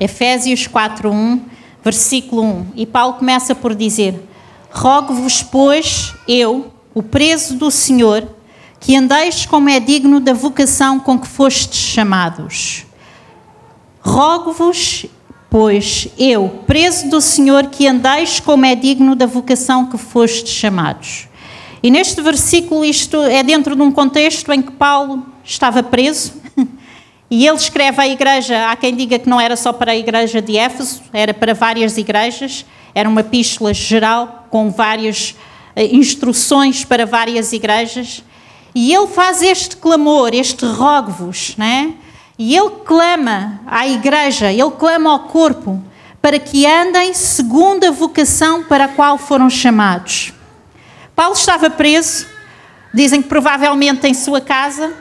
Efésios 0.00 0.66
4:1, 0.66 1.40
versículo 1.82 2.42
1. 2.42 2.66
E 2.76 2.86
Paulo 2.86 3.14
começa 3.14 3.54
por 3.54 3.74
dizer: 3.74 4.22
Rogo-vos, 4.70 5.42
pois, 5.42 6.14
eu, 6.26 6.72
o 6.94 7.02
preso 7.02 7.56
do 7.56 7.70
Senhor, 7.70 8.26
que 8.80 8.96
andeis 8.96 9.46
como 9.46 9.68
é 9.68 9.80
digno 9.80 10.20
da 10.20 10.32
vocação 10.32 11.00
com 11.00 11.18
que 11.18 11.26
fostes 11.26 11.78
chamados. 11.78 12.86
Rogo-vos, 14.00 15.06
pois, 15.50 16.08
eu, 16.18 16.62
preso 16.66 17.08
do 17.08 17.20
Senhor, 17.20 17.66
que 17.66 17.86
andeis 17.86 18.40
como 18.40 18.64
é 18.64 18.74
digno 18.74 19.16
da 19.16 19.26
vocação 19.26 19.86
que 19.86 19.98
fostes 19.98 20.52
chamados. 20.52 21.28
E 21.82 21.90
neste 21.90 22.20
versículo, 22.20 22.84
isto 22.84 23.16
é 23.22 23.42
dentro 23.42 23.76
de 23.76 23.82
um 23.82 23.92
contexto 23.92 24.52
em 24.52 24.60
que 24.60 24.72
Paulo 24.72 25.24
estava 25.44 25.82
preso, 25.82 26.34
e 27.30 27.46
ele 27.46 27.56
escreve 27.56 28.00
à 28.00 28.08
igreja, 28.08 28.70
há 28.70 28.76
quem 28.76 28.94
diga 28.94 29.18
que 29.18 29.28
não 29.28 29.40
era 29.40 29.54
só 29.54 29.72
para 29.72 29.92
a 29.92 29.96
igreja 29.96 30.40
de 30.40 30.56
Éfeso, 30.56 31.02
era 31.12 31.34
para 31.34 31.52
várias 31.52 31.98
igrejas, 31.98 32.64
era 32.94 33.08
uma 33.08 33.20
epístola 33.20 33.74
geral 33.74 34.46
com 34.50 34.70
várias 34.70 35.36
eh, 35.76 35.94
instruções 35.94 36.84
para 36.86 37.04
várias 37.04 37.52
igrejas. 37.52 38.24
E 38.74 38.94
ele 38.94 39.06
faz 39.08 39.42
este 39.42 39.76
clamor, 39.76 40.30
este 40.32 40.64
rogo-vos, 40.64 41.54
né? 41.56 41.94
E 42.38 42.56
ele 42.56 42.70
clama 42.86 43.60
à 43.66 43.86
igreja, 43.86 44.50
ele 44.50 44.70
clama 44.70 45.10
ao 45.10 45.20
corpo, 45.20 45.82
para 46.22 46.38
que 46.38 46.64
andem 46.64 47.12
segundo 47.12 47.84
a 47.84 47.90
vocação 47.90 48.64
para 48.64 48.84
a 48.84 48.88
qual 48.88 49.18
foram 49.18 49.50
chamados. 49.50 50.32
Paulo 51.14 51.34
estava 51.34 51.68
preso, 51.68 52.26
dizem 52.94 53.20
que 53.20 53.28
provavelmente 53.28 54.06
em 54.06 54.14
sua 54.14 54.40
casa, 54.40 54.94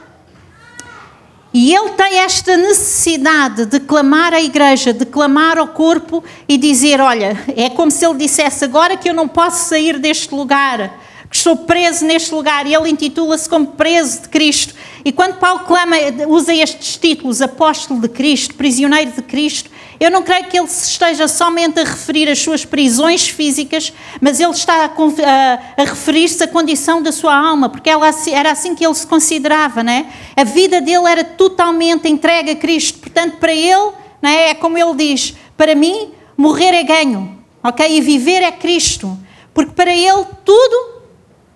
e 1.59 1.73
ele 1.73 1.89
tem 1.93 2.19
esta 2.19 2.55
necessidade 2.55 3.66
de 3.66 3.80
clamar 3.80 4.31
à 4.31 4.39
igreja, 4.39 4.94
de 4.94 5.08
clamar 5.08 5.58
ao 5.58 5.69
corpo 5.69 6.23
e 6.47 6.55
dizer: 6.55 7.02
Olha, 7.02 7.36
é 7.55 7.67
como 7.67 7.89
se 7.89 8.05
ele 8.05 8.13
dissesse 8.13 8.63
agora 8.63 8.95
que 8.95 9.09
eu 9.09 9.13
não 9.16 9.27
posso 9.27 9.67
sair 9.67 9.97
deste 9.97 10.35
lugar, 10.35 11.02
que 11.28 11.35
estou 11.35 11.58
preso 11.58 12.05
neste 12.05 12.31
lugar. 12.31 12.67
E 12.67 12.75
ele 12.75 12.91
intitula-se 12.91 13.50
como 13.50 13.66
preso 13.69 14.22
de 14.22 14.30
Cristo. 14.30 14.75
E 15.03 15.11
quando 15.11 15.39
Paulo 15.39 15.61
clama, 15.61 15.95
usa 16.28 16.53
estes 16.53 16.95
títulos: 16.95 17.41
apóstolo 17.41 18.02
de 18.02 18.09
Cristo, 18.09 18.53
prisioneiro 18.53 19.13
de 19.13 19.23
Cristo, 19.23 19.72
eu 20.00 20.12
não 20.12 20.22
creio 20.22 20.45
que 20.45 20.58
ele 20.58 20.67
se 20.67 20.92
esteja 20.92 21.28
somente 21.28 21.80
a 21.80 21.84
referir 21.84 22.30
às 22.30 22.40
suas 22.40 22.64
prisões 22.64 23.28
físicas, 23.28 23.92
mas 24.22 24.40
ele 24.40 24.52
está 24.52 24.86
a, 24.86 24.86
a, 24.86 25.81
a 25.81 25.86
referir-se 25.86 26.44
à 26.44 26.48
condição 26.48 27.02
da 27.02 27.12
sua 27.12 27.36
alma, 27.36 27.70
porque 27.70 27.90
ela, 27.90 28.09
era 28.31 28.52
assim 28.52 28.75
que 28.75 28.86
ele 28.86 28.94
se 28.94 29.08
considerava, 29.08 29.84
né? 29.84 30.08
A 30.36 30.44
vida 30.44 30.80
dele 30.80 31.08
era 31.08 31.23
totalmente 31.23 32.08
entregue 32.08 32.52
a 32.52 32.56
Cristo. 32.56 33.00
Portanto, 33.00 33.38
para 33.38 33.53
ele, 33.53 33.92
né, 34.22 34.50
é 34.50 34.53
como 34.53 34.78
ele 34.78 34.94
diz: 34.95 35.34
para 35.56 35.73
mim, 35.73 36.12
morrer 36.38 36.73
é 36.75 36.84
ganho, 36.84 37.38
ok? 37.64 37.98
E 37.98 38.00
viver 38.02 38.44
é 38.44 38.52
Cristo, 38.52 39.18
porque 39.53 39.72
para 39.72 39.94
ele 39.94 40.25
tudo 40.45 40.98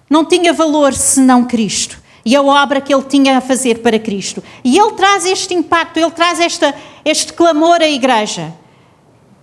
não 0.09 0.25
tinha 0.25 0.51
valor 0.51 0.93
senão 0.93 1.45
Cristo 1.45 2.00
e 2.25 2.35
a 2.35 2.41
obra 2.41 2.81
que 2.81 2.93
ele 2.93 3.03
tinha 3.03 3.37
a 3.37 3.41
fazer 3.41 3.79
para 3.79 3.99
Cristo. 3.99 4.43
E 4.63 4.77
ele 4.77 4.91
traz 4.93 5.25
este 5.25 5.53
impacto, 5.53 5.97
ele 5.97 6.11
traz 6.11 6.39
esta, 6.39 6.73
este 7.03 7.33
clamor 7.33 7.81
à 7.81 7.87
igreja. 7.87 8.53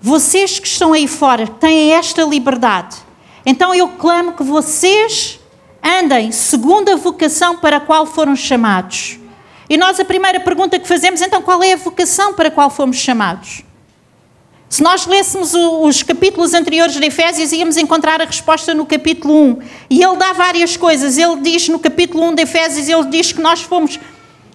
Vocês 0.01 0.59
que 0.59 0.69
estão 0.69 0.93
aí 0.93 1.09
fora 1.09 1.47
têm 1.47 1.93
esta 1.93 2.23
liberdade. 2.23 2.97
Então 3.45 3.75
eu 3.75 3.89
clamo 3.89 4.33
que 4.33 4.43
vocês 4.43 5.41
andem 5.83 6.31
segundo 6.33 6.91
a 6.91 6.97
vocação 6.97 7.57
para 7.57 7.79
a 7.79 7.81
qual 7.81 8.07
foram 8.07 8.37
chamados. 8.37 9.19
E 9.69 9.77
nós 9.77 10.01
a 10.01 10.05
primeira 10.05 10.41
pergunta 10.41 10.79
que 10.79 10.89
fazemos, 10.89 11.20
então, 11.20 11.42
qual 11.42 11.63
é 11.63 11.75
a 11.75 11.77
vocação 11.77 12.33
para 12.33 12.48
a 12.48 12.51
qual 12.51 12.70
fomos 12.70 12.97
chamados? 12.97 13.63
Se 14.69 14.83
nós 14.83 15.06
lêssemos 15.06 15.55
os 15.55 16.02
capítulos 16.02 16.52
anteriores 16.52 16.95
de 16.95 17.05
Efésios, 17.05 17.52
íamos 17.52 17.79
encontrar 17.79 18.20
a 18.20 18.27
resposta 18.27 18.74
no 18.74 18.84
capítulo 18.84 19.34
1. 19.34 19.58
E 19.89 20.02
ele 20.02 20.17
dá 20.17 20.34
várias 20.34 20.77
coisas. 20.77 21.17
Ele 21.17 21.36
diz 21.40 21.68
no 21.68 21.79
capítulo 21.79 22.23
1 22.24 22.34
de 22.34 22.42
Efésios, 22.42 22.89
ele 22.89 23.05
diz 23.07 23.33
que 23.33 23.40
nós 23.40 23.62
fomos 23.62 23.98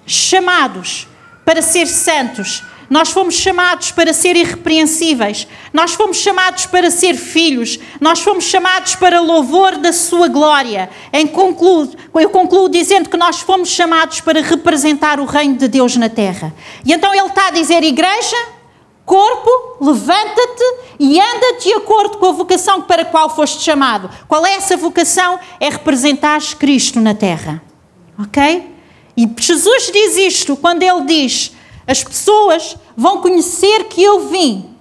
chamados 0.06 1.07
para 1.44 1.63
ser 1.63 1.88
santos. 1.88 2.63
Nós 2.90 3.09
fomos 3.09 3.34
chamados 3.34 3.91
para 3.91 4.13
ser 4.13 4.35
irrepreensíveis. 4.35 5.47
Nós 5.73 5.94
fomos 5.94 6.18
chamados 6.18 6.68
para 6.68 6.91
ser 6.91 7.16
filhos. 7.16 7.79
Nós 8.00 8.19
fomos 8.19 8.44
chamados 8.44 8.94
para 8.94 9.19
louvor 9.19 9.78
da 9.78 9.91
sua 9.91 10.28
glória. 10.28 10.91
Em 11.12 11.25
concluo, 11.25 11.90
eu 12.13 12.29
concluo 12.29 12.69
dizendo 12.69 13.09
que 13.09 13.18
nós 13.18 13.40
fomos 13.40 13.69
chamados 13.69 14.22
para 14.22 14.41
representar 14.41 15.19
o 15.19 15.25
reino 15.25 15.56
de 15.56 15.68
Deus 15.68 15.96
na 15.96 16.07
terra. 16.07 16.53
E 16.85 16.94
então 16.94 17.16
ele 17.16 17.28
está 17.28 17.47
a 17.47 17.52
dizer, 17.52 17.84
igreja, 17.84 18.38
Corpo, 19.06 19.78
levanta-te 19.81 20.64
e 20.97 21.19
anda 21.19 21.59
de 21.59 21.74
acordo 21.74 22.18
com 22.18 22.28
a 22.28 22.31
vocação 22.31 22.81
para 22.81 23.02
a 23.02 23.06
qual 23.06 23.30
foste 23.30 23.62
chamado. 23.62 24.09
Qual 24.28 24.46
é 24.46 24.53
essa 24.53 24.78
vocação? 24.78 25.38
É 25.59 25.69
representar 25.69 26.41
Cristo 26.58 27.02
na 27.02 27.14
terra. 27.14 27.62
Ok? 28.18 28.72
E 29.18 29.30
Jesus 29.38 29.91
diz 29.91 30.16
isto 30.16 30.56
quando 30.56 30.84
ele 30.84 31.02
diz: 31.02 31.52
as 31.86 32.03
pessoas 32.03 32.78
vão 32.96 33.22
conhecer 33.22 33.86
que 33.86 34.02
eu 34.02 34.28
vim 34.30 34.74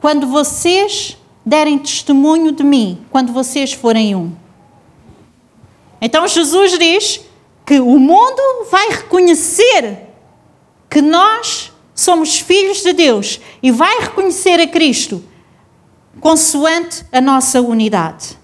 quando 0.00 0.26
vocês 0.26 1.16
derem 1.44 1.78
testemunho 1.78 2.52
de 2.52 2.62
mim, 2.62 3.04
quando 3.10 3.32
vocês 3.32 3.72
forem 3.72 4.14
um. 4.14 4.32
Então 6.00 6.28
Jesus 6.28 6.78
diz 6.78 7.20
que 7.64 7.80
o 7.80 7.98
mundo 7.98 8.66
vai 8.70 8.88
reconhecer 8.90 10.06
que 10.90 11.00
nós 11.00 11.72
somos 11.96 12.38
filhos 12.38 12.82
de 12.82 12.92
Deus 12.92 13.40
e 13.62 13.72
vai 13.72 14.00
reconhecer 14.00 14.60
a 14.60 14.66
Cristo 14.68 15.24
consoante 16.20 17.04
a 17.10 17.20
nossa 17.20 17.60
unidade. 17.60 18.38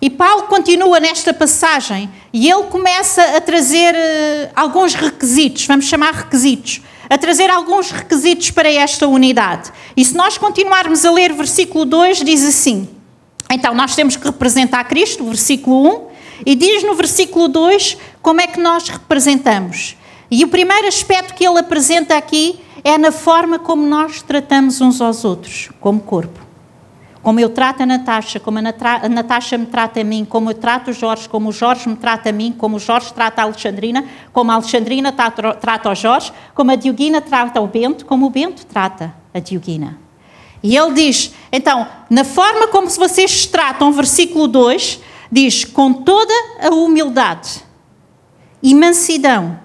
E 0.00 0.10
Paulo 0.10 0.42
continua 0.48 0.98
nesta 0.98 1.32
passagem 1.32 2.10
e 2.32 2.50
ele 2.50 2.64
começa 2.64 3.22
a 3.36 3.40
trazer 3.40 3.94
uh, 3.94 4.50
alguns 4.56 4.94
requisitos, 4.94 5.64
vamos 5.64 5.84
chamar 5.84 6.12
requisitos, 6.12 6.82
a 7.08 7.16
trazer 7.16 7.48
alguns 7.48 7.92
requisitos 7.92 8.50
para 8.50 8.68
esta 8.68 9.06
unidade. 9.06 9.72
E 9.96 10.04
se 10.04 10.16
nós 10.16 10.36
continuarmos 10.36 11.04
a 11.04 11.12
ler 11.12 11.32
versículo 11.32 11.84
2, 11.84 12.24
diz 12.24 12.44
assim: 12.44 12.88
então 13.52 13.74
nós 13.74 13.94
temos 13.94 14.16
que 14.16 14.24
representar 14.24 14.82
Cristo, 14.84 15.24
versículo 15.24 15.86
1, 15.86 16.06
e 16.46 16.54
diz 16.54 16.82
no 16.82 16.94
versículo 16.94 17.46
2 17.48 17.98
como 18.22 18.40
é 18.40 18.46
que 18.46 18.58
nós 18.58 18.88
representamos. 18.88 19.94
E 20.32 20.44
o 20.44 20.48
primeiro 20.48 20.88
aspecto 20.88 21.34
que 21.34 21.46
ele 21.46 21.58
apresenta 21.58 22.16
aqui 22.16 22.58
é 22.82 22.96
na 22.96 23.12
forma 23.12 23.58
como 23.58 23.86
nós 23.86 24.22
tratamos 24.22 24.80
uns 24.80 24.98
aos 24.98 25.26
outros, 25.26 25.68
como 25.78 26.00
corpo. 26.00 26.40
Como 27.22 27.38
eu 27.38 27.50
trato 27.50 27.82
a 27.82 27.86
Natasha, 27.86 28.40
como 28.40 28.58
a, 28.58 28.62
Natasha 28.62 29.58
me 29.58 29.66
trata 29.66 30.00
a 30.00 30.04
mim, 30.04 30.24
como 30.24 30.48
eu 30.48 30.54
trato 30.54 30.90
o 30.90 30.94
Jorge, 30.94 31.28
como 31.28 31.50
o 31.50 31.52
Jorge 31.52 31.86
me 31.86 31.96
trata 31.96 32.30
a 32.30 32.32
mim, 32.32 32.50
como 32.56 32.76
o 32.76 32.78
Jorge 32.78 33.12
trata 33.12 33.42
a 33.42 33.44
Alexandrina, 33.44 34.06
como 34.32 34.50
a 34.50 34.54
Alexandrina 34.54 35.12
trata, 35.12 35.52
trata 35.52 35.90
o 35.90 35.94
Jorge, 35.94 36.32
como 36.54 36.70
a 36.70 36.76
Dioguina 36.76 37.20
trata 37.20 37.60
o 37.60 37.66
Bento, 37.66 38.06
como 38.06 38.24
o 38.24 38.30
Bento 38.30 38.64
trata 38.64 39.14
a 39.34 39.38
Dioguina. 39.38 39.98
E 40.62 40.74
ele 40.74 40.94
diz, 40.94 41.34
então, 41.52 41.86
na 42.08 42.24
forma 42.24 42.68
como 42.68 42.88
vocês 42.88 43.44
tratam, 43.44 43.92
versículo 43.92 44.48
2, 44.48 44.98
diz, 45.30 45.66
com 45.66 45.92
toda 45.92 46.32
a 46.58 46.70
humildade 46.70 47.62
e 48.62 48.74
mansidão, 48.74 49.60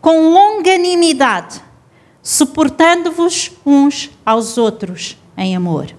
com 0.00 0.30
longanimidade, 0.30 1.62
suportando-vos 2.22 3.50
uns 3.64 4.10
aos 4.24 4.58
outros 4.58 5.16
em 5.36 5.56
amor. 5.56 5.94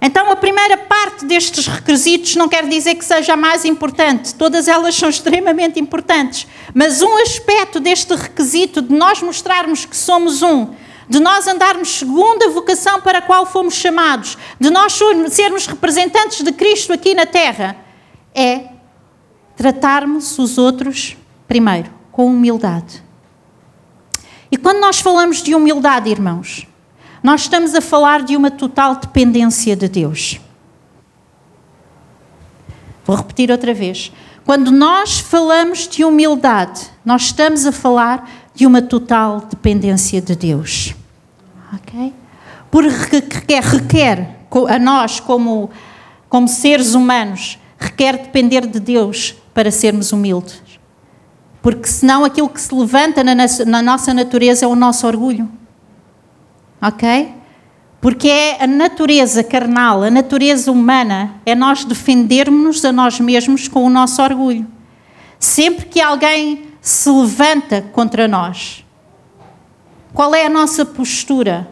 Então, 0.00 0.30
a 0.30 0.36
primeira 0.36 0.76
parte 0.76 1.24
destes 1.24 1.66
requisitos 1.66 2.36
não 2.36 2.48
quer 2.48 2.68
dizer 2.68 2.94
que 2.94 3.04
seja 3.04 3.32
a 3.32 3.36
mais 3.36 3.64
importante, 3.64 4.34
todas 4.34 4.68
elas 4.68 4.94
são 4.94 5.08
extremamente 5.08 5.80
importantes, 5.80 6.46
mas 6.72 7.02
um 7.02 7.16
aspecto 7.16 7.80
deste 7.80 8.14
requisito 8.14 8.80
de 8.80 8.94
nós 8.94 9.20
mostrarmos 9.20 9.84
que 9.84 9.96
somos 9.96 10.40
um, 10.40 10.68
de 11.08 11.18
nós 11.18 11.48
andarmos 11.48 11.98
segundo 11.98 12.44
a 12.44 12.50
vocação 12.50 13.00
para 13.00 13.18
a 13.18 13.22
qual 13.22 13.44
fomos 13.44 13.74
chamados, 13.74 14.38
de 14.60 14.70
nós 14.70 14.96
sermos 15.30 15.66
representantes 15.66 16.44
de 16.44 16.52
Cristo 16.52 16.92
aqui 16.92 17.14
na 17.14 17.26
terra, 17.26 17.76
é 18.32 18.66
tratarmos 19.56 20.38
os 20.38 20.58
outros 20.58 21.16
primeiro 21.48 21.90
com 22.12 22.26
humildade. 22.26 23.07
E 24.50 24.56
quando 24.56 24.80
nós 24.80 25.00
falamos 25.00 25.42
de 25.42 25.54
humildade, 25.54 26.10
irmãos, 26.10 26.66
nós 27.22 27.42
estamos 27.42 27.74
a 27.74 27.80
falar 27.80 28.22
de 28.22 28.36
uma 28.36 28.50
total 28.50 28.96
dependência 28.96 29.76
de 29.76 29.88
Deus. 29.88 30.40
Vou 33.04 33.16
repetir 33.16 33.50
outra 33.50 33.74
vez. 33.74 34.12
Quando 34.44 34.70
nós 34.70 35.18
falamos 35.18 35.86
de 35.88 36.04
humildade, 36.04 36.90
nós 37.04 37.22
estamos 37.22 37.66
a 37.66 37.72
falar 37.72 38.30
de 38.54 38.66
uma 38.66 38.80
total 38.80 39.40
dependência 39.40 40.20
de 40.20 40.34
Deus. 40.34 40.94
Ok? 41.74 42.14
Porque 42.70 43.16
requer, 43.16 43.62
requer 43.62 44.36
a 44.68 44.78
nós, 44.78 45.20
como, 45.20 45.70
como 46.28 46.48
seres 46.48 46.94
humanos, 46.94 47.58
requer 47.78 48.16
depender 48.18 48.66
de 48.66 48.80
Deus 48.80 49.34
para 49.52 49.70
sermos 49.70 50.12
humildes. 50.12 50.67
Porque 51.60 51.88
senão 51.88 52.24
aquilo 52.24 52.48
que 52.48 52.60
se 52.60 52.74
levanta 52.74 53.24
na, 53.24 53.34
na 53.66 53.82
nossa 53.82 54.14
natureza 54.14 54.64
é 54.64 54.68
o 54.68 54.76
nosso 54.76 55.06
orgulho. 55.06 55.48
Ok? 56.80 57.34
Porque 58.00 58.28
é 58.28 58.62
a 58.62 58.66
natureza 58.66 59.42
carnal, 59.42 60.04
a 60.04 60.10
natureza 60.10 60.70
humana, 60.70 61.34
é 61.44 61.54
nós 61.54 61.84
defendermos-nos 61.84 62.84
a 62.84 62.92
nós 62.92 63.18
mesmos 63.18 63.66
com 63.66 63.84
o 63.84 63.90
nosso 63.90 64.22
orgulho. 64.22 64.66
Sempre 65.38 65.86
que 65.86 66.00
alguém 66.00 66.68
se 66.80 67.10
levanta 67.10 67.82
contra 67.82 68.28
nós, 68.28 68.84
qual 70.14 70.34
é 70.34 70.46
a 70.46 70.48
nossa 70.48 70.84
postura? 70.84 71.68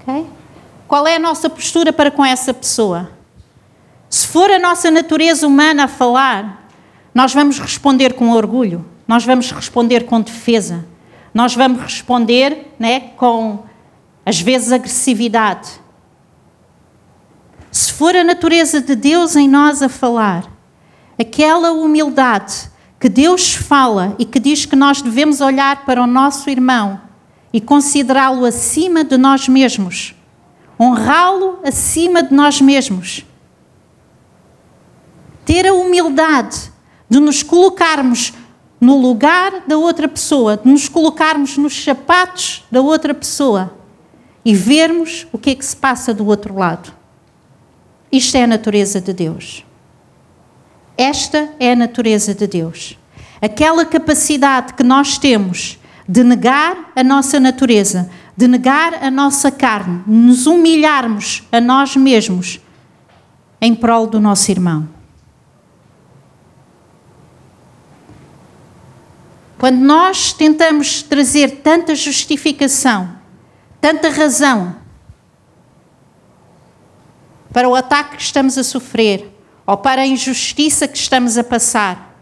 Okay? 0.00 0.26
Qual 0.88 1.06
é 1.06 1.16
a 1.16 1.18
nossa 1.18 1.50
postura 1.50 1.92
para 1.92 2.10
com 2.10 2.24
essa 2.24 2.54
pessoa? 2.54 3.10
Se 4.08 4.26
for 4.26 4.50
a 4.50 4.58
nossa 4.58 4.90
natureza 4.90 5.46
humana 5.46 5.84
a 5.84 5.88
falar, 5.88 6.63
nós 7.14 7.32
vamos 7.32 7.60
responder 7.60 8.14
com 8.14 8.30
orgulho, 8.30 8.84
nós 9.06 9.24
vamos 9.24 9.50
responder 9.52 10.04
com 10.04 10.20
defesa, 10.20 10.84
nós 11.32 11.54
vamos 11.54 11.80
responder 11.80 12.74
né, 12.78 13.00
com 13.16 13.62
às 14.26 14.40
vezes 14.40 14.72
agressividade. 14.72 15.80
Se 17.70 17.92
for 17.92 18.16
a 18.16 18.24
natureza 18.24 18.80
de 18.80 18.96
Deus 18.96 19.36
em 19.36 19.48
nós 19.48 19.82
a 19.82 19.88
falar, 19.88 20.50
aquela 21.18 21.72
humildade 21.72 22.70
que 22.98 23.08
Deus 23.08 23.54
fala 23.54 24.16
e 24.18 24.24
que 24.24 24.40
diz 24.40 24.64
que 24.64 24.74
nós 24.74 25.02
devemos 25.02 25.40
olhar 25.40 25.84
para 25.84 26.02
o 26.02 26.06
nosso 26.06 26.48
irmão 26.48 27.00
e 27.52 27.60
considerá-lo 27.60 28.44
acima 28.44 29.04
de 29.04 29.16
nós 29.16 29.48
mesmos, 29.48 30.14
honrá-lo 30.80 31.60
acima 31.64 32.22
de 32.22 32.34
nós 32.34 32.60
mesmos. 32.60 33.24
Ter 35.44 35.66
a 35.66 35.74
humildade 35.74 36.73
de 37.14 37.20
nos 37.20 37.44
colocarmos 37.44 38.32
no 38.80 38.98
lugar 39.00 39.62
da 39.68 39.78
outra 39.78 40.08
pessoa, 40.08 40.56
de 40.56 40.68
nos 40.68 40.88
colocarmos 40.88 41.56
nos 41.56 41.84
sapatos 41.84 42.64
da 42.72 42.80
outra 42.80 43.14
pessoa 43.14 43.72
e 44.44 44.52
vermos 44.52 45.24
o 45.30 45.38
que 45.38 45.50
é 45.50 45.54
que 45.54 45.64
se 45.64 45.76
passa 45.76 46.12
do 46.12 46.26
outro 46.26 46.58
lado. 46.58 46.92
Isto 48.10 48.36
é 48.36 48.42
a 48.42 48.46
natureza 48.48 49.00
de 49.00 49.12
Deus. 49.12 49.64
Esta 50.98 51.50
é 51.60 51.70
a 51.70 51.76
natureza 51.76 52.34
de 52.34 52.48
Deus. 52.48 52.98
Aquela 53.40 53.84
capacidade 53.84 54.74
que 54.74 54.82
nós 54.82 55.16
temos 55.16 55.78
de 56.08 56.24
negar 56.24 56.90
a 56.96 57.04
nossa 57.04 57.38
natureza, 57.38 58.10
de 58.36 58.48
negar 58.48 58.94
a 58.94 59.08
nossa 59.08 59.52
carne, 59.52 60.02
nos 60.04 60.48
humilharmos 60.48 61.44
a 61.52 61.60
nós 61.60 61.94
mesmos 61.94 62.60
em 63.60 63.72
prol 63.72 64.08
do 64.08 64.18
nosso 64.18 64.50
irmão. 64.50 64.93
Quando 69.58 69.78
nós 69.78 70.32
tentamos 70.32 71.02
trazer 71.02 71.60
tanta 71.62 71.94
justificação 71.94 73.24
tanta 73.84 74.08
razão 74.08 74.76
para 77.52 77.68
o 77.68 77.74
ataque 77.74 78.16
que 78.16 78.22
estamos 78.22 78.56
a 78.56 78.64
sofrer 78.64 79.30
ou 79.66 79.76
para 79.76 80.00
a 80.00 80.06
injustiça 80.06 80.88
que 80.88 80.96
estamos 80.96 81.36
a 81.36 81.44
passar. 81.44 82.18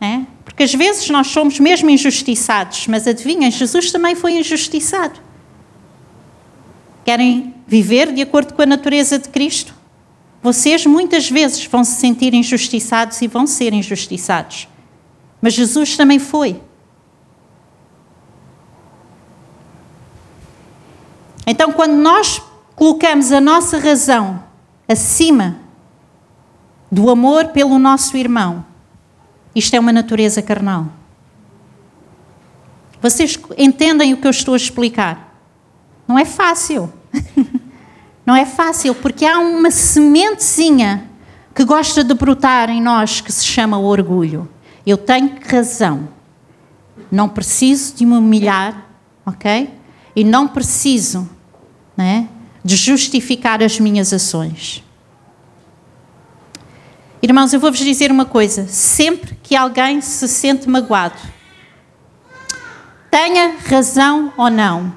É? 0.00 0.20
Porque 0.44 0.62
às 0.62 0.72
vezes 0.72 1.10
nós 1.10 1.26
somos 1.26 1.58
mesmo 1.58 1.90
injustiçados, 1.90 2.86
mas 2.86 3.04
adivinhem, 3.08 3.50
Jesus 3.50 3.90
também 3.90 4.14
foi 4.14 4.38
injustiçado. 4.38 5.18
Querem 7.04 7.52
viver 7.66 8.12
de 8.12 8.22
acordo 8.22 8.54
com 8.54 8.62
a 8.62 8.66
natureza 8.66 9.18
de 9.18 9.28
Cristo? 9.28 9.74
Vocês 10.40 10.86
muitas 10.86 11.28
vezes 11.28 11.64
vão 11.66 11.82
se 11.82 11.98
sentir 12.00 12.32
injustiçados 12.32 13.20
e 13.20 13.26
vão 13.26 13.44
ser 13.44 13.72
injustiçados. 13.72 14.68
Mas 15.40 15.54
Jesus 15.54 15.96
também 15.96 16.18
foi. 16.18 16.60
Então, 21.46 21.72
quando 21.72 21.94
nós 21.94 22.42
colocamos 22.74 23.30
a 23.30 23.40
nossa 23.40 23.78
razão 23.78 24.42
acima 24.88 25.56
do 26.90 27.08
amor 27.08 27.48
pelo 27.48 27.78
nosso 27.78 28.16
irmão, 28.16 28.64
isto 29.54 29.74
é 29.74 29.80
uma 29.80 29.92
natureza 29.92 30.42
carnal. 30.42 30.88
Vocês 33.00 33.38
entendem 33.56 34.12
o 34.12 34.16
que 34.16 34.26
eu 34.26 34.30
estou 34.30 34.54
a 34.54 34.56
explicar? 34.56 35.40
Não 36.08 36.18
é 36.18 36.24
fácil. 36.24 36.92
Não 38.26 38.34
é 38.34 38.44
fácil, 38.44 38.92
porque 38.92 39.24
há 39.24 39.38
uma 39.38 39.70
sementezinha 39.70 41.08
que 41.54 41.64
gosta 41.64 42.02
de 42.02 42.12
brotar 42.12 42.68
em 42.68 42.82
nós 42.82 43.20
que 43.20 43.30
se 43.30 43.44
chama 43.44 43.78
orgulho. 43.78 44.48
Eu 44.86 44.96
tenho 44.96 45.38
razão. 45.44 46.08
Não 47.10 47.28
preciso 47.28 47.94
de 47.96 48.06
me 48.06 48.14
humilhar, 48.14 48.86
ok? 49.26 49.74
E 50.14 50.22
não 50.22 50.46
preciso 50.46 51.28
né, 51.96 52.28
de 52.64 52.76
justificar 52.76 53.62
as 53.62 53.80
minhas 53.80 54.12
ações. 54.12 54.82
Irmãos, 57.22 57.52
eu 57.52 57.58
vou-vos 57.58 57.80
dizer 57.80 58.10
uma 58.10 58.24
coisa: 58.24 58.68
sempre 58.68 59.36
que 59.42 59.56
alguém 59.56 60.00
se 60.00 60.28
sente 60.28 60.68
magoado, 60.68 61.18
tenha 63.10 63.56
razão 63.66 64.32
ou 64.36 64.48
não 64.48 64.94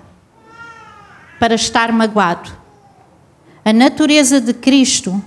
para 1.39 1.55
estar 1.55 1.91
magoado, 1.91 2.51
a 3.63 3.73
natureza 3.73 4.39
de 4.41 4.53
Cristo 4.53 5.23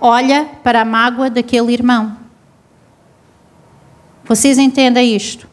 olha 0.00 0.44
para 0.62 0.82
a 0.82 0.84
mágoa 0.84 1.30
daquele 1.30 1.72
irmão. 1.72 2.16
Vocês 4.30 4.58
entendem 4.58 5.16
isto? 5.16 5.48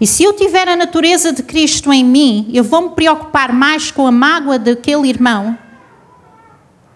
E 0.00 0.06
se 0.06 0.24
eu 0.24 0.32
tiver 0.32 0.66
a 0.66 0.74
natureza 0.74 1.32
de 1.32 1.44
Cristo 1.44 1.92
em 1.92 2.04
mim, 2.04 2.50
eu 2.52 2.64
vou 2.64 2.88
me 2.88 2.90
preocupar 2.90 3.52
mais 3.52 3.92
com 3.92 4.04
a 4.04 4.10
mágoa 4.10 4.58
daquele 4.58 5.08
irmão 5.08 5.56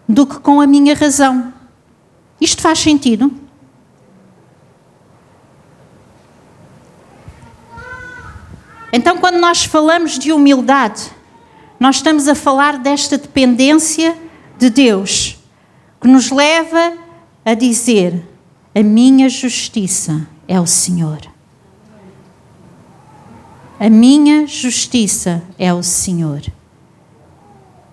do 0.08 0.26
que 0.26 0.40
com 0.40 0.60
a 0.60 0.66
minha 0.66 0.92
razão. 0.92 1.54
Isto 2.40 2.62
faz 2.62 2.80
sentido? 2.80 3.32
Então, 8.92 9.18
quando 9.18 9.38
nós 9.38 9.62
falamos 9.64 10.18
de 10.18 10.32
humildade, 10.32 11.12
nós 11.78 11.96
estamos 11.96 12.26
a 12.26 12.34
falar 12.34 12.78
desta 12.78 13.16
dependência 13.16 14.18
de 14.58 14.68
Deus, 14.68 15.38
que 16.00 16.08
nos 16.08 16.32
leva 16.32 16.94
a 17.44 17.54
dizer: 17.54 18.33
a 18.74 18.82
minha 18.82 19.28
justiça 19.28 20.26
é 20.48 20.60
o 20.60 20.66
Senhor. 20.66 21.20
A 23.78 23.88
minha 23.88 24.48
justiça 24.48 25.44
é 25.56 25.72
o 25.72 25.80
Senhor. 25.80 26.42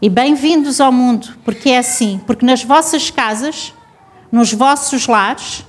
E 0.01 0.09
bem-vindos 0.09 0.81
ao 0.81 0.91
mundo, 0.91 1.37
porque 1.45 1.69
é 1.69 1.77
assim, 1.77 2.19
porque 2.25 2.43
nas 2.43 2.63
vossas 2.63 3.11
casas, 3.11 3.71
nos 4.31 4.51
vossos 4.51 5.05
lares, 5.05 5.63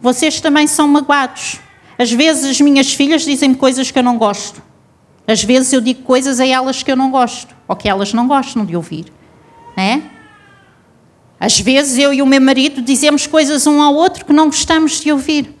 vocês 0.00 0.40
também 0.40 0.66
são 0.66 0.88
magoados. 0.88 1.60
Às 1.96 2.10
vezes 2.10 2.44
as 2.44 2.60
minhas 2.60 2.92
filhas 2.92 3.22
dizem-me 3.22 3.54
coisas 3.54 3.92
que 3.92 3.98
eu 3.98 4.02
não 4.02 4.18
gosto. 4.18 4.60
Às 5.28 5.44
vezes 5.44 5.72
eu 5.72 5.80
digo 5.80 6.02
coisas 6.02 6.40
a 6.40 6.46
elas 6.46 6.82
que 6.82 6.90
eu 6.90 6.96
não 6.96 7.12
gosto, 7.12 7.54
ou 7.68 7.76
que 7.76 7.88
elas 7.88 8.12
não 8.12 8.26
gostam 8.26 8.64
de 8.64 8.74
ouvir. 8.74 9.12
É? 9.76 10.15
Às 11.38 11.60
vezes 11.60 11.98
eu 11.98 12.14
e 12.14 12.22
o 12.22 12.26
meu 12.26 12.40
marido 12.40 12.80
dizemos 12.80 13.26
coisas 13.26 13.66
um 13.66 13.82
ao 13.82 13.94
outro 13.94 14.24
que 14.24 14.32
não 14.32 14.46
gostamos 14.46 15.00
de 15.00 15.12
ouvir. 15.12 15.54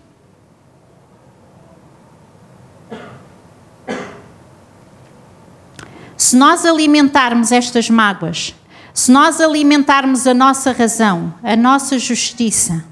Se 6.16 6.34
nós 6.34 6.64
alimentarmos 6.64 7.52
estas 7.52 7.90
mágoas, 7.90 8.54
se 8.92 9.12
nós 9.12 9.40
alimentarmos 9.40 10.26
a 10.26 10.32
nossa 10.32 10.72
razão, 10.72 11.34
a 11.42 11.54
nossa 11.54 11.98
justiça, 11.98 12.84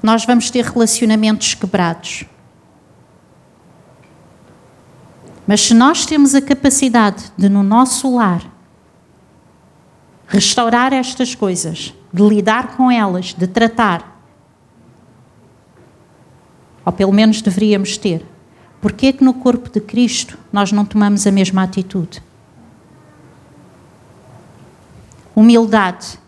nós 0.00 0.24
vamos 0.24 0.50
ter 0.50 0.64
relacionamentos 0.64 1.54
quebrados. 1.54 2.24
Mas 5.46 5.60
se 5.60 5.74
nós 5.74 6.06
temos 6.06 6.34
a 6.34 6.40
capacidade 6.40 7.32
de, 7.36 7.48
no 7.48 7.62
nosso 7.62 8.14
lar, 8.14 8.51
restaurar 10.32 10.92
estas 10.92 11.34
coisas, 11.34 11.94
de 12.12 12.22
lidar 12.22 12.76
com 12.76 12.90
elas, 12.90 13.34
de 13.34 13.46
tratar, 13.46 14.20
ou 16.84 16.92
pelo 16.92 17.12
menos 17.12 17.40
deveríamos 17.40 17.96
ter, 17.96 18.26
Porquê 18.82 19.12
que 19.12 19.22
no 19.22 19.32
corpo 19.32 19.70
de 19.70 19.80
Cristo 19.80 20.36
nós 20.52 20.72
não 20.72 20.84
tomamos 20.84 21.24
a 21.24 21.30
mesma 21.30 21.62
atitude? 21.62 22.20
Humildade 25.36 26.18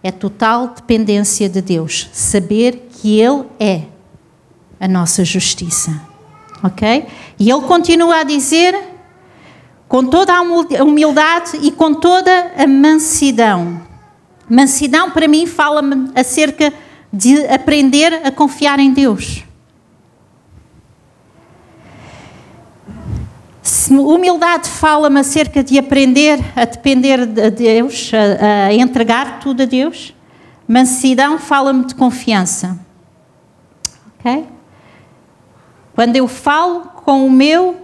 é 0.00 0.12
total 0.12 0.68
dependência 0.68 1.48
de 1.48 1.60
Deus, 1.60 2.08
saber 2.12 2.88
que 2.92 3.18
Ele 3.18 3.44
é 3.58 3.82
a 4.78 4.86
nossa 4.86 5.24
justiça. 5.24 6.00
Ok? 6.62 7.04
E 7.36 7.50
Ele 7.50 7.62
continua 7.62 8.20
a 8.20 8.22
dizer, 8.22 8.93
com 9.88 10.04
toda 10.04 10.34
a 10.34 10.40
humildade 10.82 11.58
e 11.62 11.70
com 11.70 11.94
toda 11.94 12.52
a 12.56 12.66
mansidão. 12.66 13.82
Mansidão 14.48 15.10
para 15.10 15.28
mim 15.28 15.46
fala-me 15.46 16.10
acerca 16.14 16.72
de 17.12 17.46
aprender 17.46 18.12
a 18.24 18.30
confiar 18.30 18.78
em 18.78 18.92
Deus. 18.92 19.44
Humildade 23.90 24.68
fala-me 24.68 25.20
acerca 25.20 25.62
de 25.62 25.78
aprender 25.78 26.38
a 26.56 26.64
depender 26.64 27.26
de 27.26 27.50
Deus, 27.50 28.10
a, 28.12 28.66
a 28.66 28.74
entregar 28.74 29.38
tudo 29.38 29.62
a 29.62 29.66
Deus. 29.66 30.14
Mansidão 30.66 31.38
fala-me 31.38 31.84
de 31.84 31.94
confiança. 31.94 32.78
Ok? 34.18 34.46
Quando 35.94 36.16
eu 36.16 36.26
falo 36.26 36.80
com 37.04 37.26
o 37.26 37.30
meu 37.30 37.83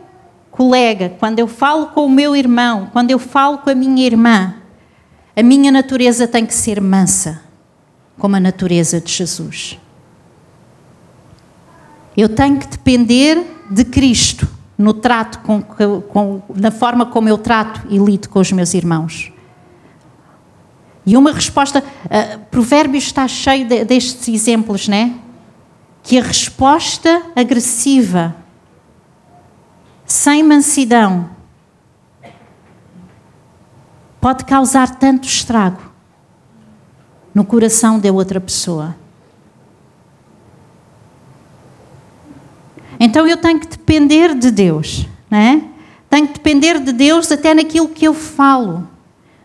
colega, 0.50 1.14
quando 1.18 1.38
eu 1.38 1.46
falo 1.46 1.86
com 1.88 2.06
o 2.06 2.10
meu 2.10 2.34
irmão, 2.34 2.88
quando 2.92 3.10
eu 3.10 3.18
falo 3.18 3.58
com 3.58 3.70
a 3.70 3.74
minha 3.74 4.04
irmã, 4.04 4.54
a 5.36 5.42
minha 5.42 5.70
natureza 5.70 6.26
tem 6.26 6.44
que 6.44 6.54
ser 6.54 6.80
mansa, 6.80 7.42
como 8.18 8.36
a 8.36 8.40
natureza 8.40 9.00
de 9.00 9.12
Jesus. 9.12 9.78
Eu 12.16 12.28
tenho 12.28 12.58
que 12.58 12.66
depender 12.66 13.42
de 13.70 13.84
Cristo 13.84 14.48
no 14.76 14.92
trato 14.92 15.38
com, 15.40 15.62
com, 15.62 16.42
na 16.54 16.70
forma 16.70 17.06
como 17.06 17.28
eu 17.28 17.38
trato 17.38 17.82
e 17.88 17.98
lido 17.98 18.28
com 18.28 18.40
os 18.40 18.50
meus 18.50 18.74
irmãos. 18.74 19.32
E 21.06 21.16
uma 21.16 21.32
resposta, 21.32 21.80
uh, 21.82 22.38
Provérbios 22.50 23.04
está 23.04 23.26
cheio 23.26 23.66
de, 23.66 23.84
destes 23.84 24.28
exemplos, 24.28 24.88
né? 24.88 25.14
Que 26.02 26.18
a 26.18 26.22
resposta 26.22 27.22
agressiva, 27.36 28.36
sem 30.10 30.42
mansidão, 30.42 31.30
pode 34.20 34.44
causar 34.44 34.96
tanto 34.96 35.28
estrago 35.28 35.80
no 37.32 37.44
coração 37.44 37.96
da 37.96 38.12
outra 38.12 38.40
pessoa. 38.40 38.96
Então 42.98 43.24
eu 43.24 43.36
tenho 43.36 43.60
que 43.60 43.68
depender 43.68 44.34
de 44.34 44.50
Deus, 44.50 45.06
né? 45.30 45.70
Tenho 46.10 46.26
que 46.26 46.34
depender 46.34 46.80
de 46.80 46.92
Deus 46.92 47.30
até 47.30 47.54
naquilo 47.54 47.88
que 47.88 48.04
eu 48.04 48.12
falo, 48.12 48.88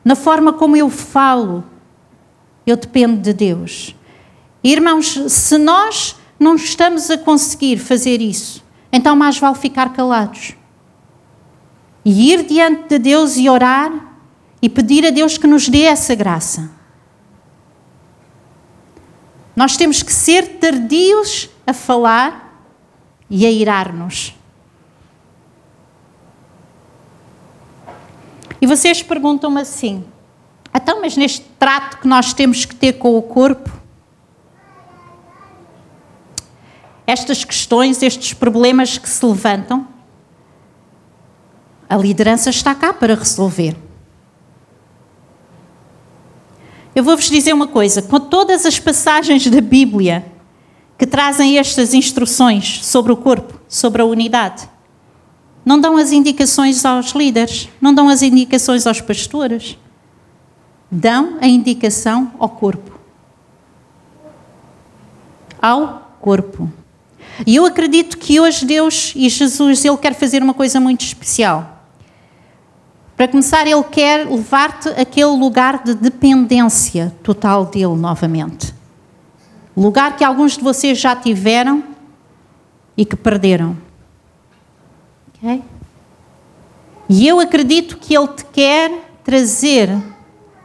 na 0.04 0.16
forma 0.16 0.52
como 0.52 0.76
eu 0.76 0.90
falo. 0.90 1.64
Eu 2.66 2.76
dependo 2.76 3.22
de 3.22 3.34
Deus. 3.34 3.96
Irmãos, 4.64 5.16
se 5.32 5.60
nós 5.60 6.16
não 6.40 6.56
estamos 6.56 7.12
a 7.12 7.20
conseguir 7.20 7.78
fazer 7.78 8.20
isso, 8.20 8.65
então 8.96 9.14
mais 9.14 9.38
vale 9.38 9.56
ficar 9.56 9.92
calados. 9.92 10.56
E 12.06 12.32
ir 12.32 12.44
diante 12.44 12.88
de 12.88 12.98
Deus 12.98 13.36
e 13.36 13.50
orar 13.50 13.92
e 14.62 14.70
pedir 14.70 15.06
a 15.06 15.10
Deus 15.10 15.38
que 15.38 15.46
nos 15.46 15.68
dê 15.68 15.82
essa 15.82 16.16
graça. 16.16 16.72
Nós 19.54 19.76
temos 19.76 20.02
que 20.02 20.14
ser 20.14 20.60
tardios 20.60 21.50
a 21.68 21.74
falar 21.74 22.64
e 23.30 23.46
a 23.46 23.52
irar-nos. 23.52 24.34
E 28.62 28.66
vocês 28.66 29.04
perguntam-me 29.04 29.60
assim: 29.60 30.06
então, 30.74 31.02
mas 31.02 31.18
neste 31.18 31.42
trato 31.60 31.98
que 31.98 32.08
nós 32.08 32.34
temos 32.34 32.64
que 32.64 32.76
ter 32.76 32.94
com 32.94 33.18
o 33.18 33.22
corpo, 33.22 33.70
estas 37.16 37.46
questões, 37.46 38.04
estes 38.04 38.34
problemas 38.34 38.98
que 38.98 39.08
se 39.08 39.26
levantam, 39.26 39.88
a 41.90 41.96
liderança 41.96 42.50
está 42.50 42.76
cá 42.76 42.94
para 42.94 43.16
resolver. 43.16 43.76
Eu 46.94 47.04
vou-vos 47.04 47.30
dizer 47.30 47.54
uma 47.54 47.68
coisa: 47.68 48.02
com 48.02 48.20
todas 48.20 48.66
as 48.66 48.78
passagens 48.78 49.48
da 49.48 49.62
Bíblia 49.62 50.26
que 50.98 51.06
trazem 51.06 51.58
estas 51.58 51.94
instruções 51.94 52.86
sobre 52.86 53.12
o 53.12 53.18
corpo, 53.18 53.60
sobre 53.68 54.02
a 54.02 54.06
unidade. 54.06 54.70
Não 55.66 55.80
dão 55.80 55.98
as 55.98 56.12
indicações 56.12 56.86
aos 56.86 57.12
líderes, 57.12 57.70
não 57.82 57.94
dão 57.94 58.10
as 58.10 58.22
indicações 58.22 58.86
aos 58.86 59.02
pastores. 59.02 59.78
Dão 60.92 61.38
a 61.42 61.48
indicação 61.48 62.32
ao 62.38 62.50
corpo. 62.50 63.00
Ao 65.62 66.18
corpo. 66.22 66.72
E 67.46 67.56
eu 67.56 67.66
acredito 67.66 68.18
que 68.18 68.40
hoje 68.40 68.66
Deus 68.66 69.14
e 69.16 69.28
Jesus, 69.28 69.84
Ele 69.84 69.98
quer 69.98 70.14
fazer 70.14 70.44
uma 70.44 70.54
coisa 70.54 70.80
muito 70.80 71.02
especial. 71.02 71.84
Para 73.18 73.28
começar, 73.28 73.66
Ele 73.66 73.84
quer 73.84 74.28
levar-te 74.28 74.90
àquele 74.90 75.38
lugar 75.38 75.84
de 75.84 75.96
dependência 75.96 77.16
total 77.24 77.66
dele 77.66 77.96
novamente. 77.96 78.74
Lugar 79.76 80.16
que 80.16 80.24
alguns 80.24 80.58
de 80.58 80.64
vocês 80.64 80.98
já 80.98 81.16
tiveram 81.16 81.84
e 82.96 83.04
que 83.04 83.16
perderam. 83.16 83.76
E 87.10 87.28
eu 87.28 87.40
acredito 87.40 87.98
que 87.98 88.16
Ele 88.16 88.28
te 88.30 88.46
quer 88.46 88.92
trazer 89.24 89.90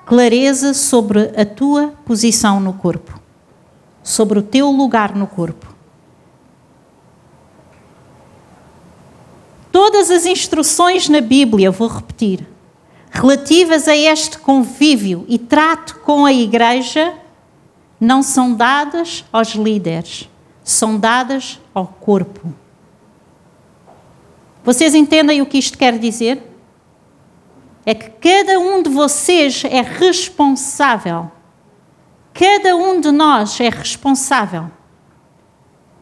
clareza 0.07 0.75
sobre 0.75 1.33
a 1.37 1.45
tua 1.45 1.95
posição 2.05 2.59
no 2.59 2.73
corpo, 2.73 3.21
sobre 4.03 4.39
o 4.39 4.43
teu 4.43 4.71
lugar 4.71 5.15
no 5.15 5.27
corpo. 5.27 5.70
Todas 9.73 10.11
as 10.11 10.27
instruções 10.27 11.09
na 11.09 11.21
Bíblia, 11.21 11.71
vou 11.71 11.89
repetir, 11.89 12.47
relativas 13.11 13.87
a 13.87 13.97
este 13.97 14.39
convívio 14.39 15.25
e 15.29 15.39
trato 15.39 16.01
com 16.01 16.25
a 16.25 16.33
igreja, 16.33 17.15
não 18.01 18.23
são 18.23 18.55
dadas 18.55 19.25
aos 19.33 19.51
líderes, 19.51 20.29
são 20.65 20.99
dadas 20.99 21.61
ao 21.75 21.87
corpo. 21.87 22.53
Vocês 24.65 24.95
entendem 24.95 25.41
o 25.41 25.47
que 25.47 25.59
isto 25.59 25.79
quer 25.79 25.99
dizer? 25.99 26.43
É 27.87 27.95
que 27.95 28.11
cada 28.11 28.59
um 28.59 28.83
de 28.83 28.91
vocês 28.91 29.65
é 29.65 29.81
responsável, 29.81 31.31
cada 32.35 32.77
um 32.77 33.01
de 33.01 33.11
nós 33.11 33.61
é 33.61 33.69
responsável 33.69 34.71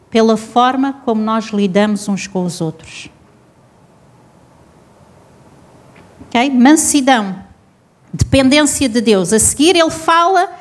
pela 0.09 0.35
forma 0.35 1.01
como 1.05 1.21
nós 1.21 1.45
lidamos 1.45 2.07
uns 2.07 2.25
com 2.27 2.43
os 2.43 2.61
outros. 2.61 3.09
Ok? 6.29 6.49
Mansidão, 6.51 7.43
dependência 8.13 8.87
de 8.87 9.01
Deus. 9.01 9.33
A 9.33 9.39
seguir, 9.39 9.75
ele 9.75 9.91
fala 9.91 10.57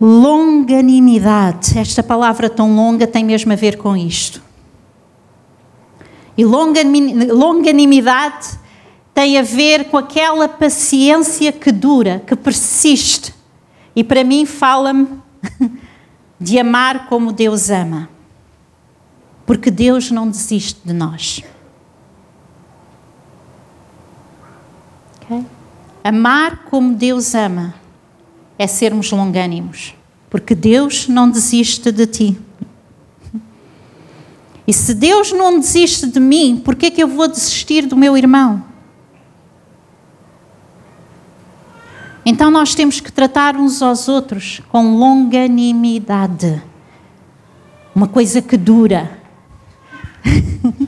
Longanimidade. 0.00 1.76
Esta 1.76 2.04
palavra 2.04 2.48
tão 2.48 2.72
longa 2.74 3.06
tem 3.06 3.22
mesmo 3.24 3.52
a 3.52 3.56
ver 3.56 3.76
com 3.76 3.96
isto. 3.96 4.40
E 6.36 6.44
longanimidade 6.44 8.46
tem 9.12 9.38
a 9.38 9.42
ver 9.42 9.86
com 9.86 9.96
aquela 9.96 10.48
paciência 10.48 11.50
que 11.50 11.72
dura, 11.72 12.22
que 12.24 12.36
persiste. 12.36 13.34
E 13.96 14.04
para 14.04 14.22
mim 14.22 14.46
fala-me 14.46 15.08
de 16.40 16.60
amar 16.60 17.08
como 17.08 17.32
Deus 17.32 17.68
ama. 17.68 18.08
Porque 19.44 19.68
Deus 19.68 20.12
não 20.12 20.28
desiste 20.28 20.78
de 20.84 20.92
nós. 20.92 21.42
Amar 26.02 26.64
como 26.64 26.94
Deus 26.94 27.34
ama 27.34 27.74
é 28.58 28.66
sermos 28.66 29.10
longânimos, 29.10 29.94
porque 30.30 30.54
Deus 30.54 31.08
não 31.08 31.30
desiste 31.30 31.92
de 31.92 32.06
ti. 32.06 32.38
E 34.66 34.72
se 34.72 34.94
Deus 34.94 35.32
não 35.32 35.58
desiste 35.58 36.06
de 36.06 36.20
mim, 36.20 36.60
por 36.62 36.76
que 36.76 36.86
é 36.86 36.90
que 36.90 37.02
eu 37.02 37.08
vou 37.08 37.26
desistir 37.26 37.86
do 37.86 37.96
meu 37.96 38.16
irmão? 38.16 38.62
Então 42.24 42.50
nós 42.50 42.74
temos 42.74 43.00
que 43.00 43.10
tratar 43.10 43.56
uns 43.56 43.80
aos 43.80 44.06
outros 44.08 44.60
com 44.68 44.98
longanimidade. 44.98 46.62
Uma 47.94 48.06
coisa 48.06 48.42
que 48.42 48.58
dura. 48.58 49.18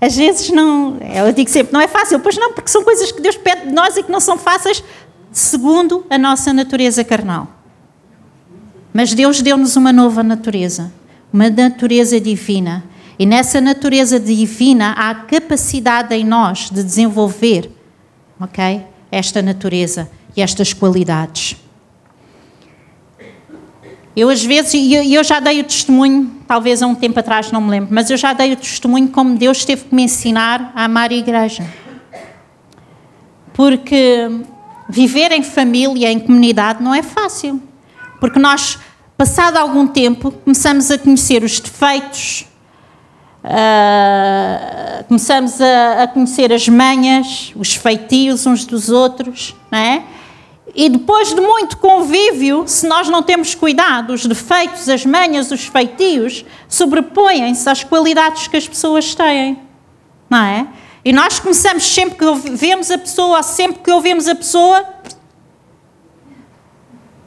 Às 0.00 0.16
vezes 0.16 0.50
não, 0.50 0.96
eu 0.98 1.32
digo 1.32 1.50
sempre, 1.50 1.72
não 1.72 1.80
é 1.80 1.86
fácil, 1.86 2.18
pois 2.20 2.36
não, 2.36 2.52
porque 2.54 2.70
são 2.70 2.82
coisas 2.82 3.12
que 3.12 3.20
Deus 3.20 3.36
pede 3.36 3.66
de 3.66 3.72
nós 3.72 3.96
e 3.96 4.02
que 4.02 4.10
não 4.10 4.20
são 4.20 4.38
fáceis 4.38 4.82
segundo 5.30 6.06
a 6.08 6.16
nossa 6.16 6.52
natureza 6.52 7.04
carnal. 7.04 7.48
Mas 8.92 9.14
Deus 9.14 9.42
deu-nos 9.42 9.76
uma 9.76 9.92
nova 9.92 10.22
natureza, 10.22 10.92
uma 11.32 11.50
natureza 11.50 12.20
divina. 12.20 12.84
E 13.18 13.26
nessa 13.26 13.60
natureza 13.60 14.18
divina 14.18 14.94
há 14.96 15.10
a 15.10 15.14
capacidade 15.14 16.14
em 16.14 16.24
nós 16.24 16.70
de 16.70 16.82
desenvolver, 16.82 17.70
ok? 18.40 18.82
Esta 19.12 19.42
natureza 19.42 20.10
e 20.34 20.40
estas 20.40 20.72
qualidades. 20.72 21.56
Eu 24.20 24.28
às 24.28 24.44
vezes, 24.44 24.74
e 24.74 24.92
eu, 24.92 25.02
eu 25.02 25.24
já 25.24 25.40
dei 25.40 25.62
o 25.62 25.64
testemunho, 25.64 26.30
talvez 26.46 26.82
há 26.82 26.86
um 26.86 26.94
tempo 26.94 27.18
atrás, 27.18 27.50
não 27.50 27.58
me 27.58 27.70
lembro, 27.70 27.88
mas 27.90 28.10
eu 28.10 28.18
já 28.18 28.34
dei 28.34 28.52
o 28.52 28.56
testemunho 28.56 29.08
como 29.08 29.34
Deus 29.34 29.64
teve 29.64 29.84
que 29.84 29.94
me 29.94 30.02
ensinar 30.02 30.72
a 30.74 30.84
amar 30.84 31.10
a 31.10 31.14
igreja. 31.14 31.64
Porque 33.54 34.28
viver 34.90 35.32
em 35.32 35.42
família, 35.42 36.12
em 36.12 36.18
comunidade, 36.18 36.82
não 36.82 36.94
é 36.94 37.02
fácil. 37.02 37.62
Porque 38.20 38.38
nós, 38.38 38.78
passado 39.16 39.56
algum 39.56 39.86
tempo, 39.86 40.30
começamos 40.30 40.90
a 40.90 40.98
conhecer 40.98 41.42
os 41.42 41.58
defeitos, 41.58 42.44
uh, 43.42 45.04
começamos 45.04 45.58
a, 45.62 46.02
a, 46.02 46.06
conhecer 46.06 46.52
as 46.52 46.68
manhas, 46.68 47.54
os 47.56 47.74
feitios 47.74 48.44
uns 48.44 48.66
dos 48.66 48.90
outros, 48.90 49.56
não 49.72 49.78
é? 49.78 50.02
E 50.74 50.88
depois 50.88 51.34
de 51.34 51.40
muito 51.40 51.76
convívio, 51.78 52.64
se 52.66 52.86
nós 52.86 53.08
não 53.08 53.22
temos 53.22 53.54
cuidado, 53.54 54.12
os 54.12 54.24
defeitos, 54.24 54.88
as 54.88 55.04
manhas, 55.04 55.50
os 55.50 55.66
feitios 55.66 56.44
sobrepõem-se 56.68 57.68
às 57.68 57.82
qualidades 57.82 58.46
que 58.46 58.56
as 58.56 58.68
pessoas 58.68 59.14
têm, 59.14 59.58
não 60.28 60.38
é? 60.38 60.68
E 61.04 61.12
nós 61.12 61.40
começamos 61.40 61.82
sempre 61.82 62.16
que 62.18 62.50
vemos 62.50 62.90
a 62.90 62.98
pessoa, 62.98 63.42
sempre 63.42 63.80
que 63.82 63.90
ouvimos 63.90 64.28
a 64.28 64.34
pessoa, 64.34 64.84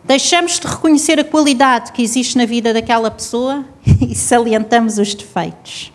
deixamos 0.03 0.59
de 0.59 0.67
reconhecer 0.67 1.19
a 1.19 1.23
qualidade 1.23 1.91
que 1.91 2.01
existe 2.01 2.37
na 2.37 2.45
vida 2.45 2.73
daquela 2.73 3.09
pessoa 3.09 3.65
e 4.01 4.15
salientamos 4.15 4.97
os 4.97 5.13
defeitos. 5.13 5.91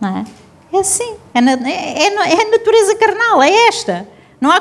Não 0.00 0.18
é? 0.18 0.24
É 0.72 0.80
assim. 0.80 1.16
É, 1.34 1.40
na, 1.40 1.52
é, 1.52 2.04
é, 2.04 2.06
é 2.06 2.50
natureza 2.50 2.94
carnal, 2.96 3.42
é 3.42 3.68
esta. 3.68 4.08
Não 4.40 4.50
há. 4.50 4.60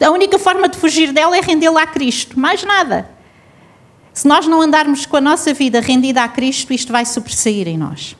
A 0.00 0.10
única 0.10 0.38
forma 0.38 0.68
de 0.68 0.76
fugir 0.76 1.12
dela 1.12 1.36
é 1.36 1.40
rendê-la 1.40 1.82
a 1.82 1.86
Cristo, 1.86 2.38
mais 2.38 2.62
nada. 2.62 3.10
Se 4.12 4.26
nós 4.28 4.46
não 4.46 4.60
andarmos 4.60 5.06
com 5.06 5.16
a 5.16 5.20
nossa 5.20 5.54
vida 5.54 5.80
rendida 5.80 6.22
a 6.22 6.28
Cristo, 6.28 6.72
isto 6.72 6.92
vai 6.92 7.04
sobressair 7.04 7.66
em 7.66 7.78
nós. 7.78 8.16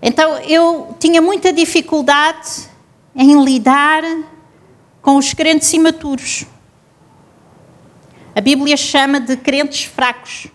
Então 0.00 0.38
eu 0.38 0.96
tinha 0.98 1.22
muita 1.22 1.52
dificuldade 1.52 2.68
em 3.14 3.42
lidar 3.44 4.02
com 5.00 5.16
os 5.16 5.32
crentes 5.32 5.72
imaturos. 5.72 6.44
A 8.34 8.40
Bíblia 8.40 8.76
chama 8.76 9.20
de 9.20 9.36
crentes 9.36 9.84
fracos. 9.84 10.48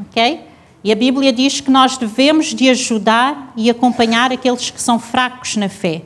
Ok? 0.00 0.44
E 0.82 0.92
a 0.92 0.96
Bíblia 0.96 1.32
diz 1.32 1.60
que 1.60 1.70
nós 1.70 1.96
devemos 1.96 2.46
de 2.46 2.68
ajudar 2.70 3.52
e 3.56 3.68
acompanhar 3.68 4.32
aqueles 4.32 4.70
que 4.70 4.80
são 4.80 4.98
fracos 4.98 5.56
na 5.56 5.68
fé 5.68 6.02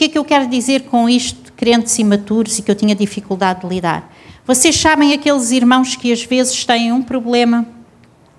que 0.00 0.04
é 0.04 0.08
que 0.08 0.16
eu 0.16 0.24
quero 0.24 0.46
dizer 0.46 0.84
com 0.84 1.10
isto, 1.10 1.52
crentes 1.52 1.98
imaturos 1.98 2.58
e 2.58 2.62
que 2.62 2.70
eu 2.70 2.74
tinha 2.74 2.94
dificuldade 2.94 3.60
de 3.60 3.66
lidar? 3.66 4.10
Vocês 4.46 4.74
sabem 4.74 5.12
aqueles 5.12 5.50
irmãos 5.50 5.94
que 5.94 6.10
às 6.10 6.22
vezes 6.22 6.64
têm 6.64 6.90
um 6.90 7.02
problema 7.02 7.66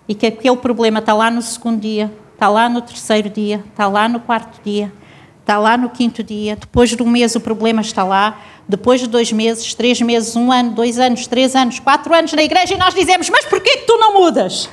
e 0.07 0.15
que 0.15 0.25
aquele 0.25 0.57
problema 0.57 0.97
está 0.97 1.13
lá 1.13 1.29
no 1.29 1.39
segundo 1.39 1.79
dia, 1.79 2.11
está 2.33 2.49
lá 2.49 2.67
no 2.67 2.81
terceiro 2.81 3.29
dia, 3.29 3.63
está 3.69 3.87
lá 3.87 4.09
no 4.09 4.19
quarto 4.19 4.59
dia, 4.63 4.91
está 5.39 5.59
lá 5.59 5.77
no 5.77 5.91
quinto 5.91 6.23
dia, 6.23 6.55
depois 6.55 6.89
de 6.89 7.03
um 7.03 7.07
mês 7.07 7.35
o 7.35 7.39
problema 7.39 7.81
está 7.81 8.03
lá, 8.03 8.41
depois 8.67 8.99
de 8.99 9.05
dois 9.05 9.31
meses, 9.31 9.75
três 9.75 10.01
meses, 10.01 10.35
um 10.35 10.51
ano, 10.51 10.71
dois 10.71 10.97
anos, 10.97 11.27
três 11.27 11.55
anos, 11.55 11.79
quatro 11.79 12.11
anos 12.11 12.33
na 12.33 12.41
igreja 12.41 12.73
e 12.73 12.77
nós 12.77 12.95
dizemos: 12.95 13.29
Mas 13.29 13.45
porquê 13.45 13.77
que 13.77 13.85
tu 13.85 13.97
não 13.99 14.15
mudas? 14.15 14.67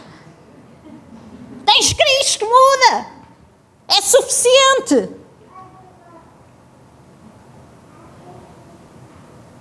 Tens 1.66 1.92
Cristo, 1.92 2.46
muda! 2.46 3.06
É 3.88 4.00
suficiente! 4.00 5.27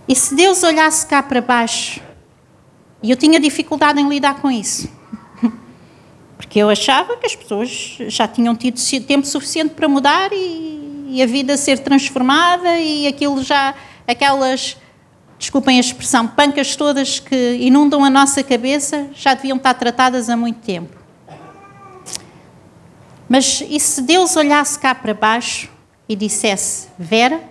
E 0.07 0.15
se 0.15 0.33
Deus 0.33 0.63
olhasse 0.63 1.05
cá 1.05 1.21
para 1.21 1.41
baixo, 1.41 2.01
e 3.03 3.11
eu 3.11 3.17
tinha 3.17 3.39
dificuldade 3.39 3.99
em 3.99 4.07
lidar 4.07 4.41
com 4.41 4.49
isso, 4.49 4.89
porque 6.37 6.59
eu 6.59 6.69
achava 6.69 7.17
que 7.17 7.25
as 7.25 7.35
pessoas 7.35 7.97
já 8.07 8.27
tinham 8.27 8.55
tido 8.55 8.79
tempo 9.05 9.27
suficiente 9.27 9.73
para 9.73 9.87
mudar 9.89 10.31
e, 10.31 11.07
e 11.09 11.21
a 11.21 11.25
vida 11.25 11.57
ser 11.57 11.79
transformada 11.79 12.79
e 12.79 13.05
aquilo 13.05 13.43
já, 13.43 13.75
aquelas, 14.07 14.77
desculpem 15.37 15.75
a 15.77 15.81
expressão, 15.81 16.25
pancas 16.25 16.75
todas 16.77 17.20
que 17.20 17.57
inundam 17.59 18.03
a 18.05 18.09
nossa 18.09 18.41
cabeça 18.41 19.09
já 19.13 19.33
deviam 19.33 19.57
estar 19.57 19.74
tratadas 19.74 20.29
há 20.29 20.37
muito 20.37 20.59
tempo. 20.61 20.96
Mas 23.27 23.61
e 23.67 23.77
se 23.77 24.01
Deus 24.01 24.37
olhasse 24.37 24.79
cá 24.79 24.96
para 24.96 25.13
baixo 25.13 25.70
e 26.07 26.15
dissesse: 26.15 26.87
Vera, 26.98 27.41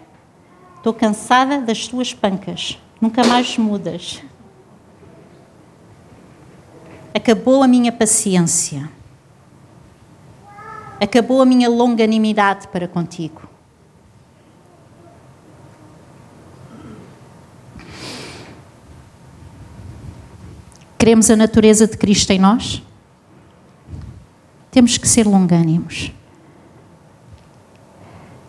Estou 0.86 0.94
cansada 0.94 1.60
das 1.60 1.88
tuas 1.88 2.14
pancas. 2.14 2.78
Nunca 3.00 3.24
mais 3.24 3.58
mudas. 3.58 4.22
Acabou 7.12 7.64
a 7.64 7.66
minha 7.66 7.90
paciência. 7.90 8.88
Acabou 11.00 11.42
a 11.42 11.44
minha 11.44 11.68
longanimidade 11.68 12.68
para 12.68 12.86
contigo. 12.86 13.42
Queremos 20.96 21.28
a 21.28 21.34
natureza 21.34 21.88
de 21.88 21.96
Cristo 21.96 22.30
em 22.30 22.38
nós? 22.38 22.80
Temos 24.70 24.96
que 24.96 25.08
ser 25.08 25.26
longânimos. 25.26 26.12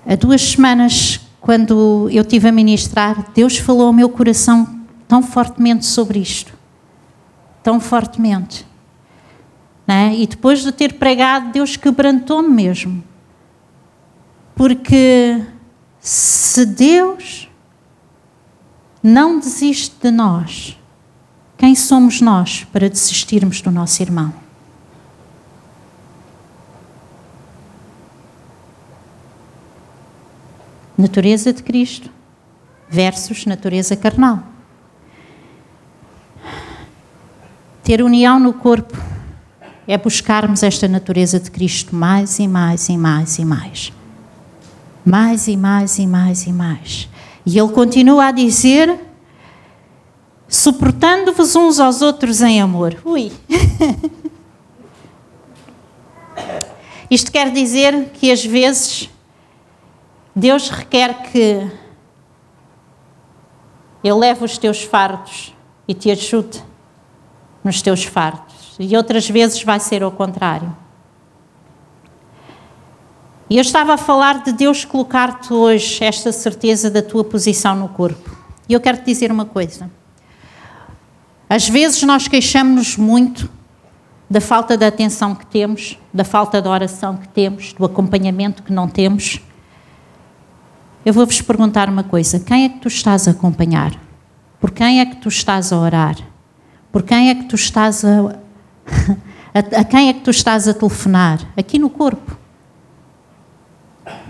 Há 0.05 0.13
duas 0.13 0.41
semanas 0.51 1.26
quando 1.47 2.09
eu 2.11 2.25
tive 2.25 2.49
a 2.49 2.51
ministrar, 2.51 3.31
Deus 3.33 3.57
falou 3.57 3.87
ao 3.87 3.93
meu 3.93 4.09
coração 4.09 4.81
tão 5.07 5.23
fortemente 5.23 5.85
sobre 5.85 6.19
isto. 6.19 6.53
Tão 7.63 7.79
fortemente. 7.79 8.67
É? 9.87 10.13
E 10.13 10.27
depois 10.27 10.61
de 10.61 10.73
ter 10.73 10.95
pregado, 10.95 11.53
Deus 11.53 11.77
quebrantou-me 11.77 12.49
mesmo. 12.49 13.01
Porque 14.55 15.41
se 16.01 16.65
Deus 16.65 17.49
não 19.01 19.39
desiste 19.39 19.95
de 20.01 20.11
nós, 20.11 20.77
quem 21.57 21.75
somos 21.75 22.19
nós 22.19 22.67
para 22.73 22.89
desistirmos 22.89 23.61
do 23.61 23.71
nosso 23.71 24.01
irmão? 24.01 24.33
Natureza 30.97 31.53
de 31.53 31.61
Cristo 31.61 32.09
versus 32.89 33.45
natureza 33.45 33.95
carnal. 33.95 34.41
Ter 37.83 38.01
união 38.01 38.39
no 38.39 38.53
corpo 38.53 38.97
é 39.87 39.97
buscarmos 39.97 40.63
esta 40.63 40.87
natureza 40.87 41.39
de 41.39 41.51
Cristo 41.51 41.95
mais 41.95 42.39
e 42.39 42.47
mais 42.47 42.89
e 42.89 42.97
mais 42.97 43.37
e 43.37 43.45
mais. 43.45 43.93
Mais 45.05 45.47
e 45.47 45.55
mais 45.55 45.97
e 45.97 46.07
mais 46.07 46.45
e 46.47 46.51
mais. 46.51 47.07
E 47.45 47.57
ele 47.57 47.69
continua 47.69 48.25
a 48.25 48.31
dizer: 48.31 48.99
suportando-vos 50.49 51.55
uns 51.55 51.79
aos 51.79 52.01
outros 52.01 52.41
em 52.41 52.61
amor. 52.61 52.97
Ui! 53.05 53.31
Isto 57.09 57.31
quer 57.31 57.49
dizer 57.51 58.11
que 58.15 58.29
às 58.29 58.43
vezes 58.43 59.09
Deus 60.39 60.69
requer 60.69 61.23
que 61.23 61.67
eu 64.03 64.15
leve 64.19 64.45
os 64.45 64.55
teus 64.55 64.83
fardos 64.83 65.51
e 65.87 65.95
te 65.95 66.11
ajude 66.11 66.63
nos 67.63 67.81
teus 67.81 68.03
fardos. 68.03 68.75
E 68.79 68.95
outras 68.95 69.27
vezes 69.27 69.63
vai 69.63 69.79
ser 69.79 70.03
ao 70.03 70.11
contrário. 70.11 70.77
E 73.49 73.57
eu 73.57 73.61
estava 73.63 73.95
a 73.95 73.97
falar 73.97 74.43
de 74.43 74.51
Deus 74.51 74.85
colocar-te 74.85 75.51
hoje 75.51 76.03
esta 76.03 76.31
certeza 76.31 76.91
da 76.91 77.01
tua 77.01 77.23
posição 77.23 77.75
no 77.75 77.89
corpo. 77.89 78.37
E 78.69 78.73
eu 78.73 78.79
quero 78.79 78.99
te 78.99 79.05
dizer 79.05 79.31
uma 79.31 79.45
coisa. 79.45 79.89
Às 81.49 81.67
vezes 81.67 82.03
nós 82.03 82.27
queixamos-nos 82.27 82.95
muito 82.95 83.49
da 84.29 84.39
falta 84.39 84.77
de 84.77 84.85
atenção 84.85 85.33
que 85.33 85.47
temos, 85.47 85.97
da 86.13 86.23
falta 86.23 86.61
de 86.61 86.67
oração 86.67 87.17
que 87.17 87.27
temos, 87.27 87.73
do 87.73 87.83
acompanhamento 87.83 88.61
que 88.61 88.71
não 88.71 88.87
temos. 88.87 89.41
Eu 91.07 91.13
vou-vos 91.13 91.41
perguntar 91.41 91.87
uma 91.87 92.03
coisa: 92.03 92.37
quem 92.37 92.65
é 92.65 92.69
que 92.69 92.79
tu 92.79 92.89
estás 92.89 93.29
a 93.29 93.31
acompanhar? 93.31 93.97
Por 94.59 94.71
quem 94.71 94.99
é 94.99 95.05
que 95.05 95.15
tu 95.15 95.29
estás 95.29 95.71
a 95.71 95.77
orar? 95.77 96.17
Por 96.91 97.01
quem 97.01 97.29
é 97.29 97.35
que 97.35 97.45
tu 97.45 97.55
estás 97.55 98.03
a. 98.03 98.35
a, 99.53 99.85
quem 99.85 100.09
é 100.09 100.13
que 100.13 100.19
tu 100.19 100.31
estás 100.31 100.67
a 100.67 100.73
telefonar? 100.73 101.39
Aqui 101.55 101.79
no 101.79 101.89
corpo. 101.89 102.37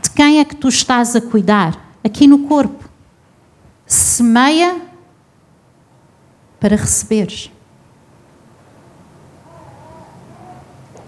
De 0.03 0.11
quem 0.11 0.39
é 0.39 0.45
que 0.45 0.55
tu 0.55 0.67
estás 0.67 1.15
a 1.15 1.21
cuidar? 1.21 1.97
Aqui 2.03 2.27
no 2.27 2.45
corpo. 2.47 2.87
Semeia 3.87 4.79
para 6.59 6.75
receberes. 6.75 7.49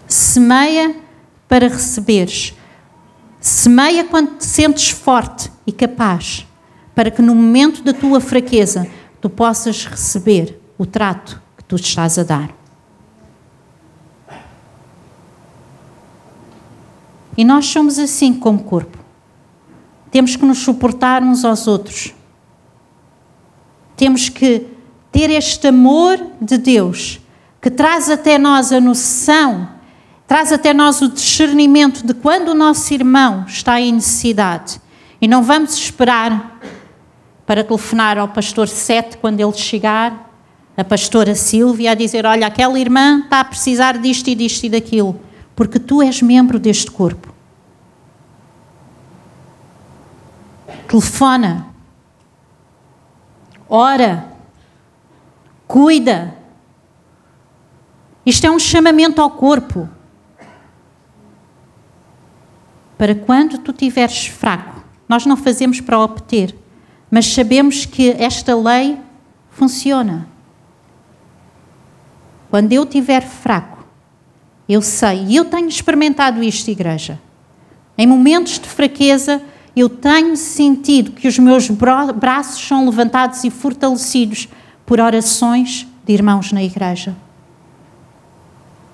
Semeia 0.08 0.96
para 1.48 1.68
receberes. 1.68 2.56
Semeia 3.40 4.04
quando 4.04 4.38
te 4.38 4.46
sentes 4.46 4.90
forte 4.90 5.52
e 5.66 5.72
capaz, 5.72 6.46
para 6.94 7.10
que 7.10 7.22
no 7.22 7.34
momento 7.34 7.82
da 7.82 7.94
tua 7.94 8.20
fraqueza 8.20 8.88
tu 9.22 9.30
possas 9.30 9.86
receber 9.86 10.60
o 10.78 10.86
trato 10.86 11.42
que 11.58 11.64
tu 11.64 11.76
estás 11.76 12.18
a 12.20 12.24
dar. 12.24 12.50
E 17.38 17.46
nós 17.46 17.66
somos 17.68 17.98
assim 17.98 18.34
como 18.34 18.64
corpo. 18.64 18.98
temos 20.12 20.36
que 20.36 20.46
nos 20.46 20.60
suportar 20.60 21.22
uns 21.24 21.46
aos 21.46 21.68
outros. 21.68 22.14
Temos 23.96 24.28
que 24.30 24.68
ter 25.12 25.30
este 25.30 25.68
amor 25.68 26.20
de 26.42 26.58
Deus 26.58 27.20
que 27.62 27.70
traz 27.70 28.10
até 28.10 28.38
nós 28.38 28.72
a 28.72 28.80
noção, 28.80 29.70
traz 30.30 30.54
até 30.54 30.76
nós 30.76 31.02
o 31.02 31.10
discernimento 31.10 32.06
de 32.06 32.14
quando 32.14 32.50
o 32.50 32.54
nosso 32.54 32.94
irmão 32.94 33.46
está 33.48 33.82
em 33.82 33.94
necessidade. 33.94 34.80
E 35.20 35.28
não 35.28 35.42
vamos 35.42 35.74
esperar 35.74 36.62
para 37.48 37.64
telefonar 37.64 38.20
ao 38.20 38.28
pastor 38.28 38.68
Sete 38.68 39.18
quando 39.18 39.40
ele 39.40 39.54
chegar, 39.54 40.30
a 40.78 40.84
pastora 40.84 41.34
Silvia, 41.34 41.92
a 41.92 41.96
dizer: 41.96 42.28
Olha, 42.28 42.46
aquela 42.46 42.80
irmã 42.80 43.22
está 43.24 43.40
a 43.40 43.44
precisar 43.44 43.98
disto 43.98 44.28
e 44.28 44.36
disto 44.36 44.66
e 44.66 44.70
daquilo, 44.70 45.20
porque 45.56 45.80
tu 45.80 46.00
és 46.00 46.22
membro 46.22 46.60
deste 46.60 46.92
corpo. 46.92 47.34
Telefona, 50.88 51.66
ora, 53.68 54.28
cuida. 55.68 56.36
Isto 58.24 58.46
é 58.46 58.52
um 58.52 58.60
chamamento 58.60 59.20
ao 59.24 59.32
corpo. 59.32 59.90
Para 63.00 63.16
quando 63.16 63.58
tu 63.60 63.72
estiveres 63.72 64.28
fraco, 64.28 64.84
nós 65.08 65.26
não 65.26 65.38
fazemos 65.38 65.80
para 65.80 65.98
obter, 65.98 66.54
mas 67.10 67.28
sabemos 67.28 67.86
que 67.86 68.10
esta 68.10 68.54
lei 68.54 68.98
funciona. 69.52 70.28
Quando 72.50 72.74
eu 72.74 72.84
estiver 72.84 73.22
fraco, 73.22 73.86
eu 74.68 74.82
sei, 74.82 75.28
e 75.30 75.38
eu 75.38 75.46
tenho 75.46 75.70
experimentado 75.70 76.44
isto, 76.44 76.70
igreja. 76.70 77.18
Em 77.98 78.06
momentos 78.06 78.60
de 78.60 78.68
fraqueza, 78.68 79.42
eu 79.74 79.88
tenho 79.88 80.36
sentido 80.36 81.12
que 81.12 81.30
os 81.30 81.40
meus 81.40 81.70
braços 81.70 82.60
são 82.68 82.84
levantados 82.84 83.46
e 83.46 83.50
fortalecidos 83.50 84.50
por 84.86 85.00
orações 85.00 85.88
de 86.06 86.12
irmãos 86.12 86.52
na 86.52 86.62
igreja. 86.62 87.16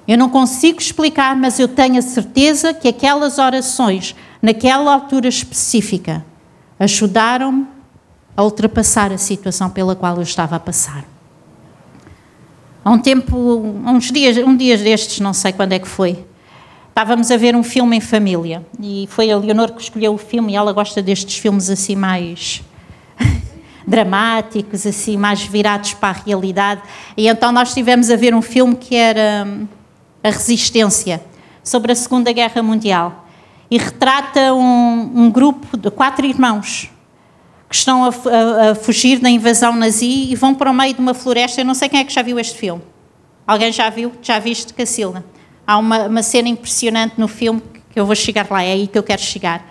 Eu 0.07 0.17
não 0.17 0.29
consigo 0.29 0.79
explicar, 0.79 1.35
mas 1.35 1.59
eu 1.59 1.67
tenho 1.67 1.97
a 1.97 2.01
certeza 2.01 2.73
que 2.73 2.87
aquelas 2.87 3.39
orações, 3.39 4.15
naquela 4.41 4.93
altura 4.93 5.27
específica, 5.27 6.23
ajudaram-me 6.79 7.67
a 8.37 8.43
ultrapassar 8.43 9.11
a 9.11 9.17
situação 9.17 9.69
pela 9.69 9.95
qual 9.95 10.17
eu 10.17 10.21
estava 10.21 10.55
a 10.57 10.59
passar. 10.59 11.05
Há 12.83 12.91
um 12.91 12.99
tempo, 12.99 13.35
uns 13.87 14.11
dias, 14.11 14.37
um 14.37 14.55
dia 14.55 14.77
destes, 14.77 15.19
não 15.19 15.33
sei 15.33 15.51
quando 15.51 15.73
é 15.73 15.79
que 15.79 15.87
foi, 15.87 16.23
estávamos 16.89 17.31
a 17.31 17.37
ver 17.37 17.55
um 17.55 17.63
filme 17.63 17.97
em 17.97 17.99
família 17.99 18.63
e 18.79 19.07
foi 19.09 19.31
a 19.31 19.37
Leonor 19.37 19.71
que 19.71 19.81
escolheu 19.81 20.13
o 20.13 20.17
filme 20.19 20.53
e 20.53 20.55
ela 20.55 20.71
gosta 20.71 21.01
destes 21.01 21.37
filmes 21.37 21.69
assim 21.69 21.95
mais 21.95 22.61
dramáticos, 23.87 24.85
assim 24.85 25.17
mais 25.17 25.41
virados 25.41 25.95
para 25.95 26.09
a 26.09 26.21
realidade. 26.21 26.83
E 27.17 27.27
então 27.27 27.51
nós 27.51 27.69
estivemos 27.69 28.11
a 28.11 28.15
ver 28.15 28.35
um 28.35 28.41
filme 28.41 28.75
que 28.75 28.95
era 28.95 29.47
hum, 29.47 29.67
A 30.25 30.31
Resistência, 30.31 31.23
sobre 31.63 31.91
a 31.91 31.95
Segunda 31.95 32.31
Guerra 32.31 32.63
Mundial. 32.63 33.27
E 33.69 33.77
retrata 33.77 34.53
um, 34.55 35.11
um 35.15 35.31
grupo 35.31 35.77
de 35.77 35.91
quatro 35.91 36.25
irmãos 36.25 36.89
que 37.69 37.75
estão 37.75 38.05
a, 38.05 38.07
a, 38.07 38.71
a, 38.71 38.75
fugir 38.75 39.19
da 39.19 39.29
invasão 39.29 39.75
nazi 39.75 40.31
e 40.31 40.35
vão 40.35 40.55
para 40.55 40.71
o 40.71 40.73
meio 40.73 40.95
de 40.95 40.99
uma 40.99 41.13
floresta. 41.13 41.61
Eu 41.61 41.65
não 41.65 41.75
sei 41.75 41.89
quem 41.89 41.99
é 41.99 42.03
que 42.03 42.11
já 42.11 42.23
viu 42.23 42.39
este 42.39 42.57
filme. 42.57 42.81
Alguém 43.45 43.71
já 43.71 43.87
viu? 43.91 44.11
Já 44.21 44.39
viste, 44.39 44.73
Cacilda? 44.73 45.23
Há 45.67 45.77
uma, 45.77 46.07
uma 46.07 46.23
cena 46.23 46.49
impressionante 46.49 47.15
no 47.19 47.27
filme 47.27 47.61
que 47.91 47.99
eu 47.99 48.05
vou 48.05 48.15
chegar 48.15 48.47
lá, 48.49 48.63
é 48.63 48.73
aí 48.73 48.87
que 48.87 48.97
eu 48.97 49.03
quero 49.03 49.21
chegar. 49.21 49.63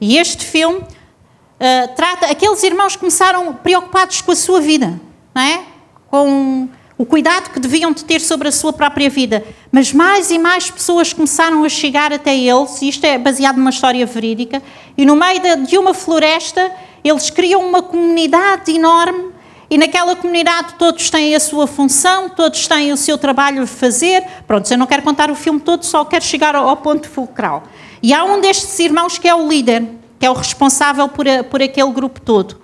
E 0.00 0.16
este 0.16 0.44
filme 0.44 0.78
uh, 0.78 1.94
trata. 1.94 2.26
Aqueles 2.26 2.62
irmãos 2.62 2.96
começaram 2.96 3.52
preocupados 3.52 4.22
com 4.22 4.32
a 4.32 4.36
sua 4.36 4.60
vida, 4.60 4.98
não 5.34 5.42
é? 5.42 5.62
Com 6.08 6.68
o 6.98 7.06
cuidado 7.06 7.50
que 7.50 7.60
deviam 7.60 7.92
de 7.92 8.04
ter 8.04 8.20
sobre 8.20 8.48
a 8.48 8.52
sua 8.52 8.72
própria 8.72 9.08
vida. 9.08 9.44
Mas 9.70 9.92
mais 9.92 10.32
e 10.32 10.38
mais 10.38 10.68
pessoas 10.68 11.12
começaram 11.12 11.62
a 11.62 11.68
chegar 11.68 12.12
até 12.12 12.36
eles, 12.36 12.82
e 12.82 12.88
isto 12.88 13.04
é 13.04 13.16
baseado 13.16 13.56
numa 13.56 13.70
história 13.70 14.04
verídica, 14.04 14.60
e 14.96 15.06
no 15.06 15.14
meio 15.14 15.40
de, 15.64 15.78
uma 15.78 15.94
floresta 15.94 16.72
eles 17.04 17.30
criam 17.30 17.64
uma 17.64 17.80
comunidade 17.80 18.72
enorme 18.72 19.32
e 19.70 19.78
naquela 19.78 20.16
comunidade 20.16 20.74
todos 20.78 21.08
têm 21.08 21.36
a 21.36 21.40
sua 21.40 21.66
função, 21.66 22.28
todos 22.28 22.66
têm 22.66 22.92
o 22.92 22.96
seu 22.96 23.16
trabalho 23.16 23.62
a 23.62 23.66
fazer. 23.66 24.24
Pronto, 24.46 24.68
eu 24.68 24.76
não 24.78 24.86
quero 24.86 25.02
contar 25.02 25.30
o 25.30 25.34
filme 25.34 25.60
todo, 25.60 25.84
só 25.84 26.04
quero 26.04 26.24
chegar 26.24 26.56
ao, 26.56 26.76
ponto 26.78 27.08
fulcral. 27.08 27.64
E 28.02 28.12
há 28.12 28.24
um 28.24 28.40
destes 28.40 28.78
irmãos 28.80 29.18
que 29.18 29.28
é 29.28 29.34
o 29.34 29.46
líder, 29.46 29.86
que 30.18 30.26
é 30.26 30.30
o 30.30 30.34
responsável 30.34 31.08
por, 31.08 31.28
a, 31.28 31.44
por 31.44 31.62
aquele 31.62 31.92
grupo 31.92 32.20
todo. 32.20 32.60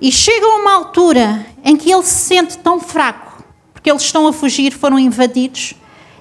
E 0.00 0.12
chega 0.12 0.46
uma 0.46 0.74
altura 0.74 1.46
em 1.64 1.76
que 1.76 1.90
ele 1.90 2.02
se 2.02 2.26
sente 2.26 2.58
tão 2.58 2.78
fraco, 2.78 3.42
porque 3.72 3.90
eles 3.90 4.02
estão 4.02 4.26
a 4.26 4.32
fugir, 4.32 4.72
foram 4.72 4.98
invadidos, 4.98 5.74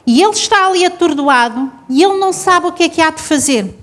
e 0.08 0.22
ele 0.22 0.32
está 0.32 0.68
ali 0.68 0.86
atordoado 0.86 1.72
e 1.90 2.04
ele 2.04 2.18
não 2.18 2.32
sabe 2.32 2.68
o 2.68 2.72
que 2.72 2.84
é 2.84 2.90
que 2.90 3.02
há 3.02 3.10
de 3.10 3.22
fazer. 3.22 3.76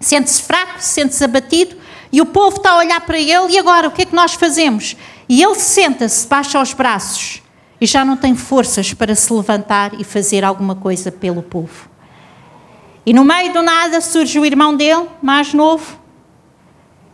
Sente-se 0.00 0.42
fraco, 0.42 0.74
sente-se 0.78 1.22
abatido, 1.22 1.76
e 2.10 2.20
o 2.20 2.26
povo 2.26 2.56
está 2.56 2.72
a 2.72 2.78
olhar 2.78 3.00
para 3.02 3.18
ele, 3.18 3.52
e 3.52 3.58
agora 3.58 3.88
o 3.88 3.90
que 3.90 4.02
é 4.02 4.04
que 4.04 4.14
nós 4.14 4.34
fazemos? 4.34 4.96
E 5.28 5.42
ele 5.42 5.56
senta-se, 5.56 6.26
baixa 6.26 6.60
os 6.60 6.72
braços 6.72 7.42
e 7.80 7.86
já 7.86 8.04
não 8.04 8.16
tem 8.16 8.34
forças 8.34 8.92
para 8.92 9.14
se 9.14 9.32
levantar 9.32 9.92
e 10.00 10.04
fazer 10.04 10.44
alguma 10.44 10.74
coisa 10.74 11.12
pelo 11.12 11.42
povo. 11.42 11.88
E 13.06 13.12
no 13.12 13.24
meio 13.24 13.52
do 13.52 13.62
nada 13.62 14.00
surge 14.00 14.38
o 14.38 14.44
irmão 14.44 14.74
dele, 14.76 15.06
mais 15.22 15.54
novo, 15.54 15.98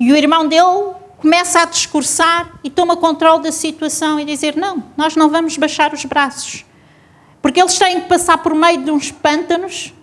e 0.01 0.11
o 0.13 0.17
irmão 0.17 0.49
dele 0.49 0.95
começa 1.25 1.63
a 1.63 1.65
discursar 1.65 2.53
e 2.63 2.69
toma 2.69 2.99
controle 2.99 3.45
da 3.45 3.51
situação 3.51 4.21
e 4.21 4.27
dizer: 4.27 4.57
Não, 4.57 4.85
nós 4.95 5.17
não 5.17 5.31
vamos 5.31 5.57
baixar 5.57 5.95
os 5.95 6.05
braços. 6.05 6.67
Porque 7.41 7.59
eles 7.59 7.79
têm 7.79 8.03
que 8.03 8.09
passar 8.11 8.37
por 8.39 8.55
meio 8.55 8.85
de 8.85 8.91
uns 8.91 9.11
pântanos 9.11 9.95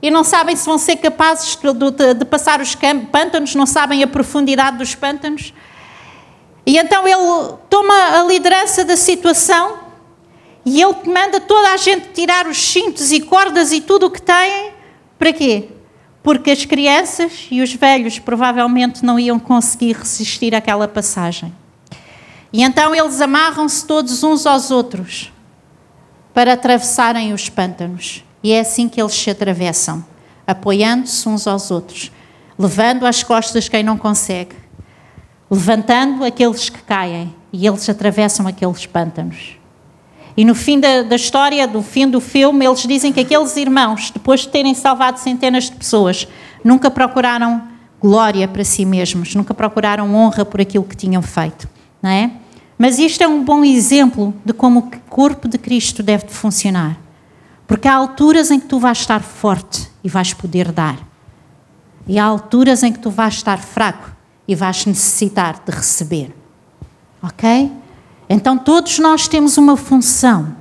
e 0.00 0.10
não 0.10 0.24
sabem 0.24 0.56
se 0.56 0.64
vão 0.64 0.78
ser 0.78 0.96
capazes 0.96 1.56
de, 1.56 2.14
de 2.14 2.24
passar 2.24 2.62
os 2.62 2.74
pântanos, 3.12 3.54
não 3.54 3.66
sabem 3.66 4.02
a 4.02 4.06
profundidade 4.06 4.78
dos 4.78 4.94
pântanos. 4.94 5.52
E 6.64 6.78
então 6.78 7.06
ele 7.06 7.54
toma 7.68 8.20
a 8.20 8.24
liderança 8.24 8.82
da 8.82 8.96
situação 8.96 9.78
e 10.64 10.80
ele 10.80 10.94
manda 11.04 11.38
toda 11.38 11.68
a 11.74 11.76
gente 11.76 12.08
tirar 12.14 12.46
os 12.46 12.56
cintos 12.56 13.12
e 13.12 13.20
cordas 13.20 13.72
e 13.72 13.82
tudo 13.82 14.06
o 14.06 14.10
que 14.10 14.22
têm. 14.22 14.72
Para 15.18 15.34
quê? 15.34 15.68
Porque 16.22 16.50
as 16.50 16.64
crianças 16.64 17.48
e 17.50 17.60
os 17.60 17.74
velhos 17.74 18.18
provavelmente 18.18 19.04
não 19.04 19.18
iam 19.18 19.38
conseguir 19.38 19.96
resistir 19.96 20.54
àquela 20.54 20.86
passagem. 20.86 21.52
E 22.52 22.62
então 22.62 22.94
eles 22.94 23.20
amarram-se 23.20 23.86
todos 23.86 24.22
uns 24.22 24.46
aos 24.46 24.70
outros 24.70 25.32
para 26.34 26.52
atravessarem 26.52 27.32
os 27.32 27.48
pântanos. 27.48 28.24
E 28.42 28.52
é 28.52 28.60
assim 28.60 28.88
que 28.88 29.00
eles 29.00 29.14
se 29.14 29.30
atravessam, 29.30 30.04
apoiando-se 30.46 31.28
uns 31.28 31.46
aos 31.46 31.70
outros, 31.70 32.10
levando 32.58 33.06
às 33.06 33.22
costas 33.22 33.68
quem 33.68 33.82
não 33.82 33.96
consegue, 33.96 34.54
levantando 35.50 36.24
aqueles 36.24 36.68
que 36.68 36.82
caem, 36.82 37.34
e 37.52 37.66
eles 37.66 37.88
atravessam 37.88 38.46
aqueles 38.46 38.86
pântanos. 38.86 39.61
E 40.36 40.44
no 40.44 40.54
fim 40.54 40.80
da, 40.80 41.02
da, 41.02 41.16
história, 41.16 41.66
do 41.66 41.82
fim 41.82 42.08
do 42.08 42.20
filme, 42.20 42.64
eles 42.64 42.80
dizem 42.82 43.12
que 43.12 43.20
aqueles 43.20 43.56
irmãos, 43.56 44.10
depois 44.10 44.40
de 44.40 44.48
terem 44.48 44.74
salvado 44.74 45.18
centenas 45.18 45.64
de 45.64 45.72
pessoas, 45.72 46.26
nunca 46.64 46.90
procuraram 46.90 47.62
glória 48.00 48.48
para 48.48 48.64
si 48.64 48.84
mesmos, 48.84 49.34
nunca 49.34 49.54
procuraram 49.54 50.14
honra 50.14 50.44
por 50.44 50.60
aquilo 50.60 50.84
que 50.84 50.96
tinham 50.96 51.22
feito, 51.22 51.68
não 52.02 52.10
é? 52.10 52.32
Mas 52.78 52.98
isto 52.98 53.22
é 53.22 53.28
um 53.28 53.44
bom 53.44 53.62
exemplo 53.62 54.34
de 54.44 54.52
como 54.52 54.80
o 54.80 54.90
corpo 55.08 55.46
de 55.46 55.58
Cristo 55.58 56.02
deve 56.02 56.26
funcionar. 56.28 56.98
Porque 57.66 57.86
há 57.86 57.94
alturas 57.94 58.50
em 58.50 58.58
que 58.58 58.66
tu 58.66 58.78
vais 58.80 58.98
estar 58.98 59.22
forte 59.22 59.88
e 60.02 60.08
vais 60.08 60.34
poder 60.34 60.72
dar. 60.72 60.98
E 62.08 62.18
há 62.18 62.24
alturas 62.24 62.82
em 62.82 62.92
que 62.92 62.98
tu 62.98 63.08
vais 63.08 63.34
estar 63.34 63.58
fraco 63.58 64.10
e 64.48 64.54
vais 64.54 64.84
necessitar 64.84 65.62
de 65.64 65.70
receber. 65.70 66.34
Ok? 67.22 67.70
Então 68.32 68.56
todos 68.56 68.98
nós 68.98 69.28
temos 69.28 69.58
uma 69.58 69.76
função. 69.76 70.56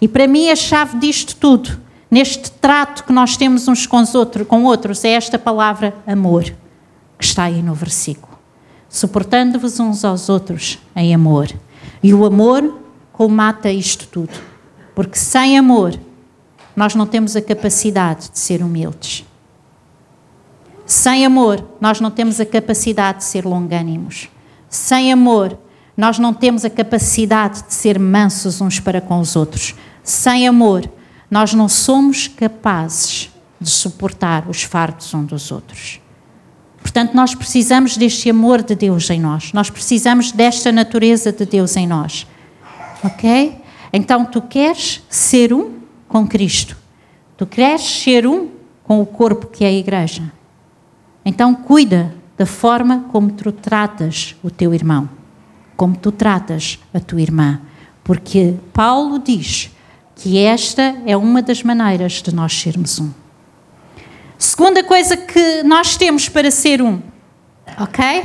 E 0.00 0.08
para 0.08 0.26
mim 0.26 0.50
a 0.50 0.56
chave 0.56 0.98
disto 0.98 1.36
tudo, 1.36 1.80
neste 2.10 2.50
trato 2.50 3.04
que 3.04 3.12
nós 3.12 3.36
temos 3.36 3.68
uns 3.68 3.86
com, 3.86 3.98
os 3.98 4.12
outros, 4.16 4.44
com 4.44 4.64
outros, 4.64 5.04
é 5.04 5.10
esta 5.10 5.38
palavra 5.38 5.94
amor, 6.04 6.42
que 7.16 7.24
está 7.24 7.44
aí 7.44 7.62
no 7.62 7.74
versículo. 7.74 8.36
Suportando-vos 8.88 9.78
uns 9.78 10.04
aos 10.04 10.28
outros 10.28 10.80
em 10.96 11.14
amor. 11.14 11.48
E 12.02 12.12
o 12.12 12.24
amor 12.24 12.80
colmata 13.12 13.70
isto 13.70 14.08
tudo. 14.08 14.34
Porque 14.96 15.16
sem 15.16 15.56
amor, 15.56 15.96
nós 16.74 16.96
não 16.96 17.06
temos 17.06 17.36
a 17.36 17.40
capacidade 17.40 18.30
de 18.32 18.38
ser 18.40 18.64
humildes. 18.64 19.24
Sem 20.84 21.24
amor, 21.24 21.64
nós 21.80 22.00
não 22.00 22.10
temos 22.10 22.40
a 22.40 22.44
capacidade 22.44 23.18
de 23.18 23.24
ser 23.24 23.44
longânimos. 23.44 24.28
Sem 24.76 25.10
amor, 25.10 25.58
nós 25.96 26.18
não 26.18 26.34
temos 26.34 26.62
a 26.62 26.68
capacidade 26.68 27.62
de 27.62 27.72
ser 27.72 27.98
mansos 27.98 28.60
uns 28.60 28.78
para 28.78 29.00
com 29.00 29.18
os 29.18 29.34
outros. 29.34 29.74
Sem 30.02 30.46
amor, 30.46 30.86
nós 31.30 31.54
não 31.54 31.66
somos 31.66 32.28
capazes 32.28 33.30
de 33.58 33.70
suportar 33.70 34.46
os 34.46 34.62
fardos 34.62 35.14
uns 35.14 35.26
dos 35.28 35.50
outros. 35.50 35.98
Portanto, 36.78 37.14
nós 37.14 37.34
precisamos 37.34 37.96
deste 37.96 38.28
amor 38.28 38.62
de 38.62 38.74
Deus 38.74 39.08
em 39.08 39.18
nós, 39.18 39.50
nós 39.54 39.70
precisamos 39.70 40.30
desta 40.30 40.70
natureza 40.70 41.32
de 41.32 41.46
Deus 41.46 41.74
em 41.74 41.86
nós. 41.86 42.26
Ok? 43.02 43.58
Então, 43.94 44.26
tu 44.26 44.42
queres 44.42 45.02
ser 45.08 45.54
um 45.54 45.80
com 46.06 46.28
Cristo, 46.28 46.76
tu 47.34 47.46
queres 47.46 47.82
ser 47.82 48.26
um 48.26 48.50
com 48.84 49.00
o 49.00 49.06
corpo 49.06 49.46
que 49.46 49.64
é 49.64 49.68
a 49.68 49.72
igreja. 49.72 50.30
Então, 51.24 51.54
cuida 51.54 52.14
da 52.36 52.46
forma 52.46 53.06
como 53.10 53.32
tu 53.32 53.50
tratas 53.50 54.36
o 54.42 54.50
teu 54.50 54.74
irmão, 54.74 55.08
como 55.76 55.96
tu 55.96 56.12
tratas 56.12 56.78
a 56.92 57.00
tua 57.00 57.20
irmã, 57.20 57.60
porque 58.04 58.54
Paulo 58.72 59.18
diz 59.18 59.70
que 60.14 60.38
esta 60.38 60.96
é 61.04 61.16
uma 61.16 61.42
das 61.42 61.62
maneiras 61.62 62.22
de 62.22 62.34
nós 62.34 62.52
sermos 62.52 62.98
um. 62.98 63.10
Segunda 64.38 64.84
coisa 64.84 65.16
que 65.16 65.62
nós 65.62 65.96
temos 65.96 66.28
para 66.28 66.50
ser 66.50 66.82
um, 66.82 67.00
ok? 67.78 68.22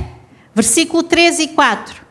Versículo 0.54 1.04
3 1.04 1.40
e 1.40 1.48
4. 1.50 2.02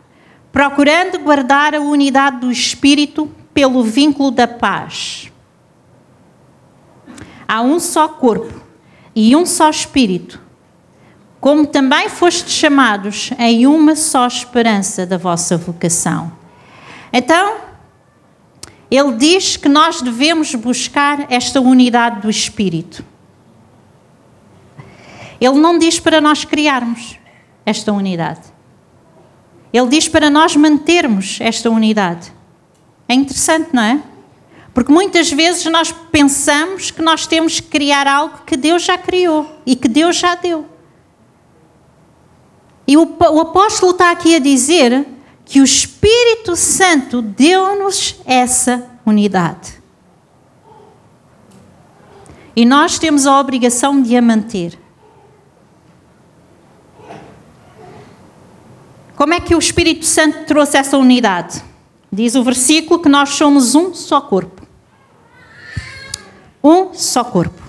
Procurando 0.51 1.19
guardar 1.19 1.75
a 1.75 1.81
unidade 1.81 2.41
do 2.41 2.51
espírito 2.51 3.31
pelo 3.53 3.85
vínculo 3.85 4.31
da 4.31 4.49
paz. 4.49 5.31
Há 7.47 7.63
um 7.63 7.79
só 7.79 8.09
corpo 8.09 8.61
e 9.15 9.35
um 9.37 9.45
só 9.45 9.69
espírito, 9.69 10.41
como 11.41 11.67
também 11.67 12.09
fostes 12.09 12.53
chamados 12.53 13.31
em 13.39 13.67
uma 13.67 13.97
só 13.97 14.27
esperança 14.27 15.07
da 15.07 15.17
vossa 15.17 15.57
vocação. 15.57 16.31
Então, 17.13 17.57
ele 18.91 19.13
diz 19.17 19.57
que 19.57 19.69
nós 19.69 20.03
devemos 20.03 20.55
buscar 20.55 21.33
esta 21.33 21.61
unidade 21.61 22.21
do 22.21 22.29
espírito. 22.29 23.05
Ele 25.41 25.59
não 25.59 25.79
diz 25.79 25.99
para 25.99 26.21
nós 26.21 26.45
criarmos 26.45 27.19
esta 27.65 27.93
unidade. 27.93 28.43
Ele 29.73 29.87
diz 29.87 30.09
para 30.09 30.29
nós 30.29 30.55
mantermos 30.55 31.39
esta 31.41 31.71
unidade. 31.71 32.33
É 33.09 33.15
interessante, 33.15 33.71
não 33.73 33.83
é? 33.83 34.03
Porque 34.75 34.93
muitas 34.93 35.33
vezes 35.33 35.65
nós 35.67 35.93
pensamos 36.13 36.91
que 36.91 37.01
nós 37.01 37.27
temos 37.27 37.61
que 37.61 37.69
criar 37.69 38.07
algo 38.07 38.43
que 38.45 38.57
Deus 38.57 38.83
já 38.83 38.99
criou 38.99 39.61
e 39.65 39.75
que 39.75 39.89
Deus 39.89 40.17
já 40.17 40.35
deu. 40.35 40.70
E 42.91 42.97
o, 42.97 43.03
o 43.05 43.41
apóstolo 43.41 43.93
está 43.93 44.11
aqui 44.11 44.35
a 44.35 44.41
dizer 44.41 45.07
que 45.45 45.61
o 45.61 45.65
Espírito 45.65 46.57
Santo 46.57 47.23
deu-nos 47.23 48.17
essa 48.25 48.85
unidade. 49.07 49.81
E 52.57 52.65
nós 52.65 52.99
temos 52.99 53.29
a 53.29 53.39
obrigação 53.39 54.03
de 54.03 54.17
a 54.17 54.21
manter. 54.21 54.77
Como 59.15 59.35
é 59.35 59.39
que 59.39 59.55
o 59.55 59.59
Espírito 59.61 60.05
Santo 60.05 60.45
trouxe 60.47 60.77
essa 60.77 60.99
unidade? 60.99 61.63
Diz 62.11 62.35
o 62.35 62.43
versículo 62.43 63.01
que 63.01 63.09
nós 63.09 63.29
somos 63.29 63.77
um 63.77 63.95
só 63.95 64.21
corpo. 64.21 64.67
Um 66.61 66.93
só 66.93 67.23
corpo. 67.23 67.63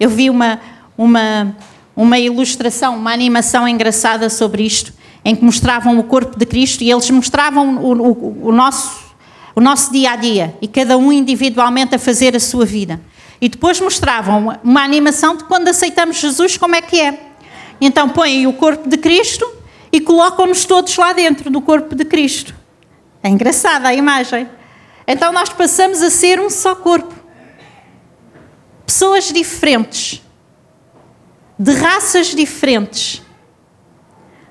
Eu 0.00 0.08
vi 0.08 0.30
uma, 0.30 0.58
uma, 0.96 1.54
uma 1.98 2.16
ilustração, 2.16 2.96
uma 2.96 3.12
animação 3.12 3.66
engraçada 3.66 4.30
sobre 4.30 4.62
isto, 4.62 4.92
em 5.24 5.34
que 5.34 5.44
mostravam 5.44 5.98
o 5.98 6.04
corpo 6.04 6.38
de 6.38 6.46
Cristo 6.46 6.84
e 6.84 6.92
eles 6.92 7.10
mostravam 7.10 7.76
o, 7.78 7.92
o, 7.92 8.48
o 8.50 8.52
nosso, 8.52 9.16
o 9.52 9.60
nosso 9.60 9.90
dia 9.90 10.12
a 10.12 10.16
dia 10.16 10.56
e 10.62 10.68
cada 10.68 10.96
um 10.96 11.10
individualmente 11.10 11.96
a 11.96 11.98
fazer 11.98 12.36
a 12.36 12.40
sua 12.40 12.64
vida. 12.64 13.00
E 13.40 13.48
depois 13.48 13.80
mostravam 13.80 14.56
uma 14.62 14.84
animação 14.84 15.36
de 15.36 15.42
quando 15.42 15.66
aceitamos 15.66 16.18
Jesus, 16.18 16.56
como 16.56 16.76
é 16.76 16.80
que 16.80 17.00
é. 17.00 17.18
Então 17.80 18.08
põem 18.08 18.46
o 18.46 18.52
corpo 18.52 18.88
de 18.88 18.96
Cristo 18.96 19.44
e 19.90 20.00
colocam-nos 20.00 20.64
todos 20.64 20.96
lá 20.96 21.12
dentro 21.12 21.50
do 21.50 21.60
corpo 21.60 21.96
de 21.96 22.04
Cristo. 22.04 22.54
É 23.24 23.28
engraçada 23.28 23.88
a 23.88 23.94
imagem. 23.94 24.48
Então 25.04 25.32
nós 25.32 25.48
passamos 25.48 26.00
a 26.00 26.10
ser 26.10 26.38
um 26.38 26.48
só 26.48 26.76
corpo. 26.76 27.12
Pessoas 28.86 29.32
diferentes, 29.32 30.22
de 31.58 31.72
raças 31.72 32.28
diferentes, 32.34 33.20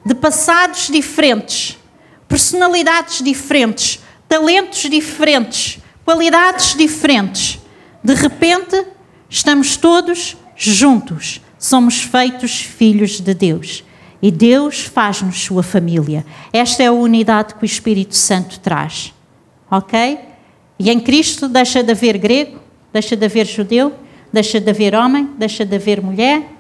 de 0.06 0.14
passados 0.14 0.88
diferentes, 0.88 1.78
personalidades 2.28 3.24
diferentes, 3.24 4.00
talentos 4.28 4.82
diferentes, 4.90 5.80
qualidades 6.04 6.76
diferentes. 6.76 7.60
De 8.04 8.14
repente, 8.14 8.86
estamos 9.30 9.78
todos 9.78 10.36
juntos. 10.56 11.42
Somos 11.58 12.02
feitos 12.02 12.62
filhos 12.62 13.20
de 13.20 13.34
Deus. 13.34 13.84
E 14.22 14.32
Deus 14.32 14.82
faz-nos 14.82 15.44
sua 15.44 15.64
família. 15.64 16.26
Esta 16.52 16.84
é 16.84 16.88
a 16.88 16.92
unidade 16.92 17.56
que 17.56 17.64
o 17.64 17.66
Espírito 17.66 18.16
Santo 18.16 18.60
traz. 18.60 19.14
Ok? 19.70 20.20
E 20.80 20.90
em 20.90 21.00
Cristo 21.00 21.48
deixa 21.48 21.84
de 21.84 21.92
haver 21.92 22.18
grego, 22.18 22.60
deixa 22.92 23.16
de 23.16 23.26
haver 23.26 23.46
judeu, 23.46 23.94
deixa 24.32 24.60
de 24.60 24.70
haver 24.70 24.96
homem, 24.96 25.30
deixa 25.38 25.66
de 25.66 25.76
haver 25.76 26.02
mulher, 26.02 26.57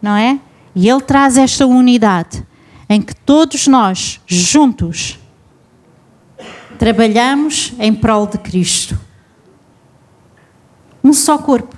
não 0.00 0.16
é? 0.16 0.38
E 0.74 0.88
Ele 0.88 1.00
traz 1.00 1.36
esta 1.36 1.66
unidade 1.66 2.46
em 2.88 3.02
que 3.02 3.14
todos 3.14 3.66
nós, 3.66 4.20
juntos, 4.26 5.18
trabalhamos 6.78 7.72
em 7.78 7.94
prol 7.94 8.26
de 8.26 8.38
Cristo. 8.38 8.98
Um 11.02 11.12
só 11.12 11.38
corpo. 11.38 11.76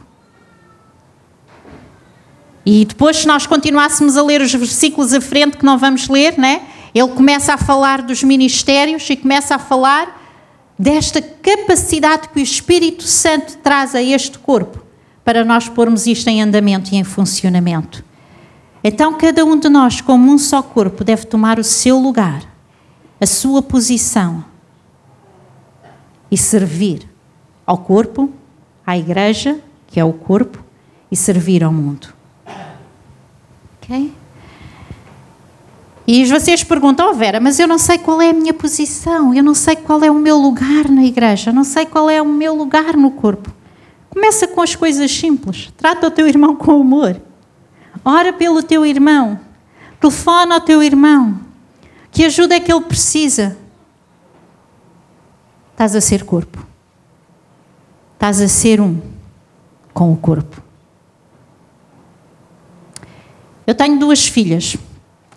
E 2.64 2.84
depois, 2.84 3.18
se 3.18 3.26
nós 3.26 3.46
continuássemos 3.46 4.16
a 4.16 4.22
ler 4.22 4.40
os 4.40 4.52
versículos 4.52 5.12
à 5.12 5.20
frente, 5.20 5.56
que 5.56 5.64
não 5.64 5.78
vamos 5.78 6.08
ler, 6.08 6.38
né? 6.38 6.62
ele 6.94 7.08
começa 7.08 7.54
a 7.54 7.58
falar 7.58 8.02
dos 8.02 8.22
ministérios 8.22 9.08
e 9.08 9.16
começa 9.16 9.54
a 9.54 9.58
falar 9.58 10.18
desta 10.78 11.20
capacidade 11.20 12.28
que 12.28 12.40
o 12.40 12.42
Espírito 12.42 13.04
Santo 13.04 13.58
traz 13.58 13.94
a 13.94 14.02
este 14.02 14.38
corpo 14.38 14.84
para 15.24 15.44
nós 15.44 15.68
pormos 15.68 16.06
isto 16.06 16.28
em 16.28 16.42
andamento 16.42 16.92
e 16.92 16.96
em 16.96 17.04
funcionamento. 17.04 18.04
Então, 18.82 19.14
cada 19.14 19.44
um 19.44 19.58
de 19.58 19.68
nós, 19.68 20.00
como 20.00 20.32
um 20.32 20.38
só 20.38 20.62
corpo, 20.62 21.04
deve 21.04 21.26
tomar 21.26 21.58
o 21.58 21.64
seu 21.64 21.98
lugar, 21.98 22.42
a 23.20 23.26
sua 23.26 23.60
posição 23.60 24.44
e 26.30 26.36
servir 26.36 27.06
ao 27.66 27.78
corpo, 27.78 28.30
à 28.86 28.96
igreja, 28.96 29.60
que 29.86 30.00
é 30.00 30.04
o 30.04 30.12
corpo, 30.12 30.64
e 31.10 31.16
servir 31.16 31.62
ao 31.62 31.72
mundo. 31.72 32.08
Ok? 33.76 34.12
E 36.06 36.24
vocês 36.26 36.64
perguntam, 36.64 37.10
oh 37.10 37.14
Vera, 37.14 37.38
mas 37.38 37.58
eu 37.58 37.68
não 37.68 37.78
sei 37.78 37.98
qual 37.98 38.20
é 38.20 38.30
a 38.30 38.32
minha 38.32 38.54
posição, 38.54 39.34
eu 39.34 39.42
não 39.42 39.54
sei 39.54 39.76
qual 39.76 40.02
é 40.02 40.10
o 40.10 40.14
meu 40.14 40.36
lugar 40.36 40.88
na 40.88 41.04
igreja, 41.04 41.50
eu 41.50 41.54
não 41.54 41.64
sei 41.64 41.86
qual 41.86 42.08
é 42.08 42.20
o 42.20 42.26
meu 42.26 42.54
lugar 42.54 42.96
no 42.96 43.10
corpo. 43.12 43.52
Começa 44.08 44.48
com 44.48 44.60
as 44.60 44.74
coisas 44.74 45.10
simples. 45.10 45.72
Trata 45.76 46.08
o 46.08 46.10
teu 46.10 46.26
irmão 46.26 46.56
com 46.56 46.80
amor. 46.80 47.20
Ora 48.04 48.32
pelo 48.32 48.62
teu 48.62 48.84
irmão. 48.84 49.40
Telefona 50.00 50.54
ao 50.56 50.60
teu 50.60 50.82
irmão. 50.82 51.40
Que 52.10 52.24
ajuda 52.24 52.54
é 52.54 52.60
que 52.60 52.72
ele 52.72 52.84
precisa? 52.84 53.56
Estás 55.72 55.94
a 55.94 56.00
ser 56.00 56.24
corpo. 56.24 56.66
Estás 58.14 58.40
a 58.40 58.48
ser 58.48 58.80
um 58.80 59.00
com 59.94 60.12
o 60.12 60.16
corpo. 60.16 60.62
Eu 63.66 63.74
tenho 63.74 63.98
duas 63.98 64.26
filhas, 64.26 64.76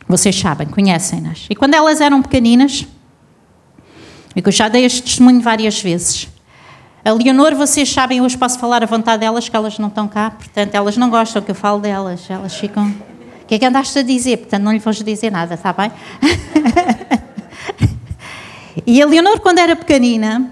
vocês 0.07 0.37
sabem, 0.37 0.67
conhecem-nas. 0.67 1.45
E 1.49 1.55
quando 1.55 1.75
elas 1.75 2.01
eram 2.01 2.21
pequeninas, 2.21 2.87
e 4.35 4.41
que 4.41 4.49
eu 4.49 4.51
já 4.51 4.67
dei 4.67 4.85
este 4.85 5.03
testemunho 5.03 5.39
várias 5.39 5.79
vezes, 5.79 6.27
a 7.05 7.11
Leonor, 7.11 7.53
vocês 7.53 7.91
sabem, 7.91 8.21
hoje 8.21 8.37
posso 8.37 8.57
falar 8.57 8.81
à 8.81 8.85
vontade 8.85 9.19
delas, 9.19 9.49
que 9.49 9.55
elas 9.55 9.77
não 9.77 9.89
estão 9.89 10.07
cá, 10.07 10.31
portanto, 10.31 10.73
elas 10.73 10.95
não 10.95 11.09
gostam 11.09 11.41
que 11.41 11.51
eu 11.51 11.55
falo 11.55 11.81
delas, 11.81 12.29
elas 12.29 12.55
ficam. 12.55 12.87
O 12.87 13.45
que 13.45 13.55
é 13.55 13.59
que 13.59 13.65
andaste 13.65 13.99
a 13.99 14.01
dizer? 14.01 14.37
Portanto, 14.37 14.63
não 14.63 14.71
lhe 14.71 14.79
vou 14.79 14.93
dizer 14.93 15.29
nada, 15.29 15.55
está 15.55 15.73
bem? 15.73 15.91
e 18.87 19.01
a 19.01 19.05
Leonor, 19.05 19.41
quando 19.41 19.59
era 19.59 19.75
pequenina, 19.75 20.49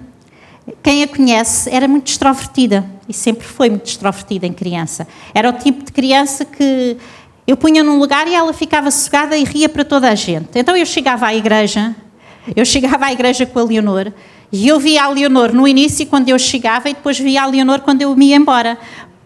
quem 0.83 1.03
a 1.03 1.07
conhece, 1.07 1.69
era 1.73 1.87
muito 1.87 2.07
extrovertida 2.07 2.85
e 3.07 3.13
sempre 3.13 3.47
foi 3.47 3.69
muito 3.69 3.87
extrovertida 3.87 4.45
em 4.45 4.51
criança. 4.51 5.07
Era 5.33 5.49
o 5.49 5.53
tipo 5.53 5.85
de 5.85 5.91
criança 5.93 6.43
que 6.43 6.97
eu 7.47 7.55
punha 7.55 7.81
num 7.81 7.97
lugar 7.97 8.27
e 8.27 8.35
ela 8.35 8.51
ficava 8.51 8.91
sossegada 8.91 9.37
e 9.37 9.45
ria 9.45 9.69
para 9.69 9.85
toda 9.85 10.09
a 10.09 10.15
gente. 10.15 10.49
Então 10.55 10.75
eu 10.75 10.85
chegava 10.85 11.27
à 11.27 11.33
igreja, 11.33 11.95
eu 12.53 12.65
chegava 12.65 13.05
à 13.05 13.13
igreja 13.13 13.45
com 13.45 13.57
a 13.57 13.63
Leonor 13.63 14.11
e 14.51 14.67
eu 14.67 14.79
via 14.79 15.03
a 15.03 15.07
Leonor 15.07 15.53
no 15.53 15.67
início 15.67 16.05
quando 16.07 16.29
eu 16.29 16.37
chegava 16.37 16.89
e 16.89 16.93
depois 16.93 17.17
via 17.17 17.43
a 17.43 17.45
Leonor 17.45 17.79
quando 17.79 18.01
eu 18.01 18.15
me 18.15 18.27
ia 18.27 18.35
embora. 18.35 18.77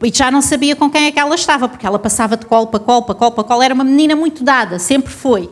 E 0.04 0.12
já 0.14 0.30
não 0.30 0.42
sabia 0.42 0.76
com 0.76 0.90
quem 0.90 1.06
é 1.06 1.12
que 1.12 1.20
ela 1.20 1.34
estava, 1.34 1.68
porque 1.68 1.86
ela 1.86 1.98
passava 1.98 2.38
de 2.38 2.46
colo 2.46 2.68
para 2.68 2.80
colo, 2.80 3.04
para 3.04 3.16
colo 3.16 3.32
para 3.32 3.44
colo. 3.44 3.62
Era 3.64 3.74
uma 3.74 3.84
menina 3.84 4.16
muito 4.16 4.44
dada, 4.44 4.78
sempre 4.78 5.12
foi. 5.12 5.50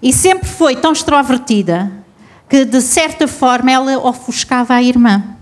E 0.00 0.12
sempre 0.12 0.48
foi 0.48 0.76
tão 0.76 0.92
extrovertida 0.92 1.92
que, 2.48 2.64
de 2.64 2.80
certa 2.80 3.28
forma, 3.28 3.70
ela 3.70 3.98
ofuscava 3.98 4.74
a 4.74 4.82
irmã. 4.82 5.36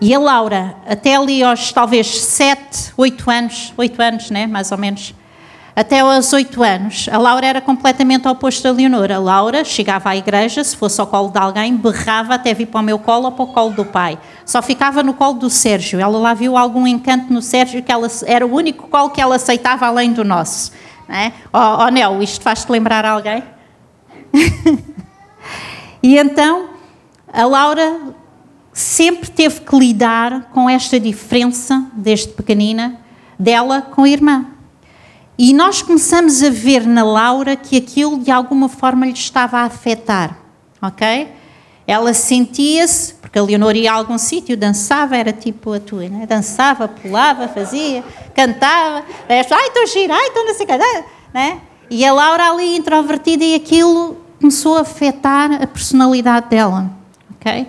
E 0.00 0.14
a 0.14 0.18
Laura, 0.18 0.76
até 0.86 1.16
ali 1.16 1.42
aos 1.42 1.72
talvez 1.72 2.06
7, 2.06 2.92
8 2.96 3.30
anos, 3.30 3.72
8 3.76 4.02
anos, 4.02 4.30
né, 4.30 4.46
mais 4.46 4.72
ou 4.72 4.78
menos, 4.78 5.14
até 5.74 6.00
aos 6.00 6.30
8 6.30 6.62
anos, 6.62 7.08
a 7.10 7.16
Laura 7.16 7.46
era 7.46 7.60
completamente 7.60 8.28
oposta 8.28 8.68
a 8.68 8.72
Leonor. 8.72 9.10
A 9.10 9.18
Laura 9.18 9.64
chegava 9.64 10.10
à 10.10 10.16
igreja, 10.16 10.62
se 10.62 10.76
fosse 10.76 11.00
ao 11.00 11.06
colo 11.06 11.30
de 11.30 11.38
alguém, 11.38 11.74
berrava 11.76 12.34
até 12.34 12.52
vir 12.52 12.66
para 12.66 12.80
o 12.80 12.84
meu 12.84 12.98
colo 12.98 13.24
ou 13.24 13.32
para 13.32 13.44
o 13.44 13.48
colo 13.48 13.70
do 13.70 13.84
pai. 13.84 14.18
Só 14.44 14.60
ficava 14.60 15.02
no 15.02 15.14
colo 15.14 15.34
do 15.34 15.48
Sérgio. 15.48 15.98
Ela 15.98 16.18
lá 16.18 16.34
viu 16.34 16.58
algum 16.58 16.86
encanto 16.86 17.32
no 17.32 17.40
Sérgio, 17.40 17.82
que 17.82 17.90
ela, 17.90 18.06
era 18.26 18.46
o 18.46 18.54
único 18.54 18.86
colo 18.88 19.10
que 19.10 19.20
ela 19.20 19.36
aceitava 19.36 19.86
além 19.86 20.12
do 20.12 20.22
nosso. 20.22 20.72
Oh, 21.52 21.84
oh 21.84 21.88
Nel, 21.88 22.22
isto 22.22 22.42
faz-te 22.42 22.70
lembrar 22.70 23.06
alguém? 23.06 23.42
e 26.02 26.18
então, 26.18 26.68
a 27.32 27.44
Laura 27.44 27.98
sempre 28.72 29.30
teve 29.30 29.60
que 29.60 29.78
lidar 29.78 30.50
com 30.52 30.68
esta 30.68 31.00
diferença, 31.00 31.86
desde 31.94 32.28
pequenina, 32.28 32.98
dela 33.38 33.82
com 33.82 34.04
a 34.04 34.08
irmã. 34.08 34.46
E 35.44 35.52
nós 35.52 35.82
começamos 35.82 36.40
a 36.40 36.50
ver 36.50 36.86
na 36.86 37.02
Laura 37.02 37.56
que 37.56 37.76
aquilo 37.76 38.16
de 38.16 38.30
alguma 38.30 38.68
forma 38.68 39.04
lhe 39.04 39.12
estava 39.12 39.58
a 39.58 39.64
afetar, 39.64 40.38
ok? 40.80 41.32
Ela 41.84 42.14
sentia-se, 42.14 43.14
porque 43.14 43.40
a 43.40 43.42
Leonor 43.42 43.74
ia 43.74 43.90
a 43.90 43.96
algum 43.96 44.16
sítio, 44.18 44.56
dançava, 44.56 45.16
era 45.16 45.32
tipo 45.32 45.72
a 45.72 45.80
tua, 45.80 46.08
né? 46.08 46.26
dançava, 46.26 46.86
pulava, 46.86 47.48
fazia, 47.48 48.04
cantava, 48.32 49.04
ai 49.28 49.40
estou 49.40 49.84
gira, 49.88 50.14
ai 50.14 50.28
estou 50.28 50.44
não 50.44 50.54
sei 50.54 50.64
que, 50.64 50.78
né? 51.34 51.60
E 51.90 52.04
a 52.04 52.12
Laura 52.12 52.48
ali 52.48 52.76
introvertida 52.76 53.42
e 53.42 53.56
aquilo 53.56 54.16
começou 54.40 54.76
a 54.76 54.82
afetar 54.82 55.60
a 55.60 55.66
personalidade 55.66 56.50
dela, 56.50 56.88
ok? 57.34 57.66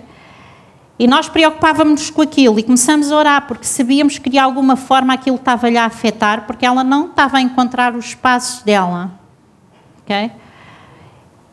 E 0.96 1.08
nós 1.08 1.28
preocupávamos 1.28 2.08
com 2.08 2.22
aquilo 2.22 2.58
e 2.58 2.62
começamos 2.62 3.10
a 3.10 3.16
orar 3.16 3.46
porque 3.48 3.64
sabíamos 3.64 4.18
que 4.18 4.30
de 4.30 4.38
alguma 4.38 4.76
forma 4.76 5.12
aquilo 5.12 5.36
estava-lhe 5.36 5.76
a 5.76 5.86
afetar 5.86 6.46
porque 6.46 6.64
ela 6.64 6.84
não 6.84 7.06
estava 7.06 7.38
a 7.38 7.40
encontrar 7.40 7.96
os 7.96 8.14
passos 8.14 8.62
dela. 8.62 9.18
Ok? 10.02 10.30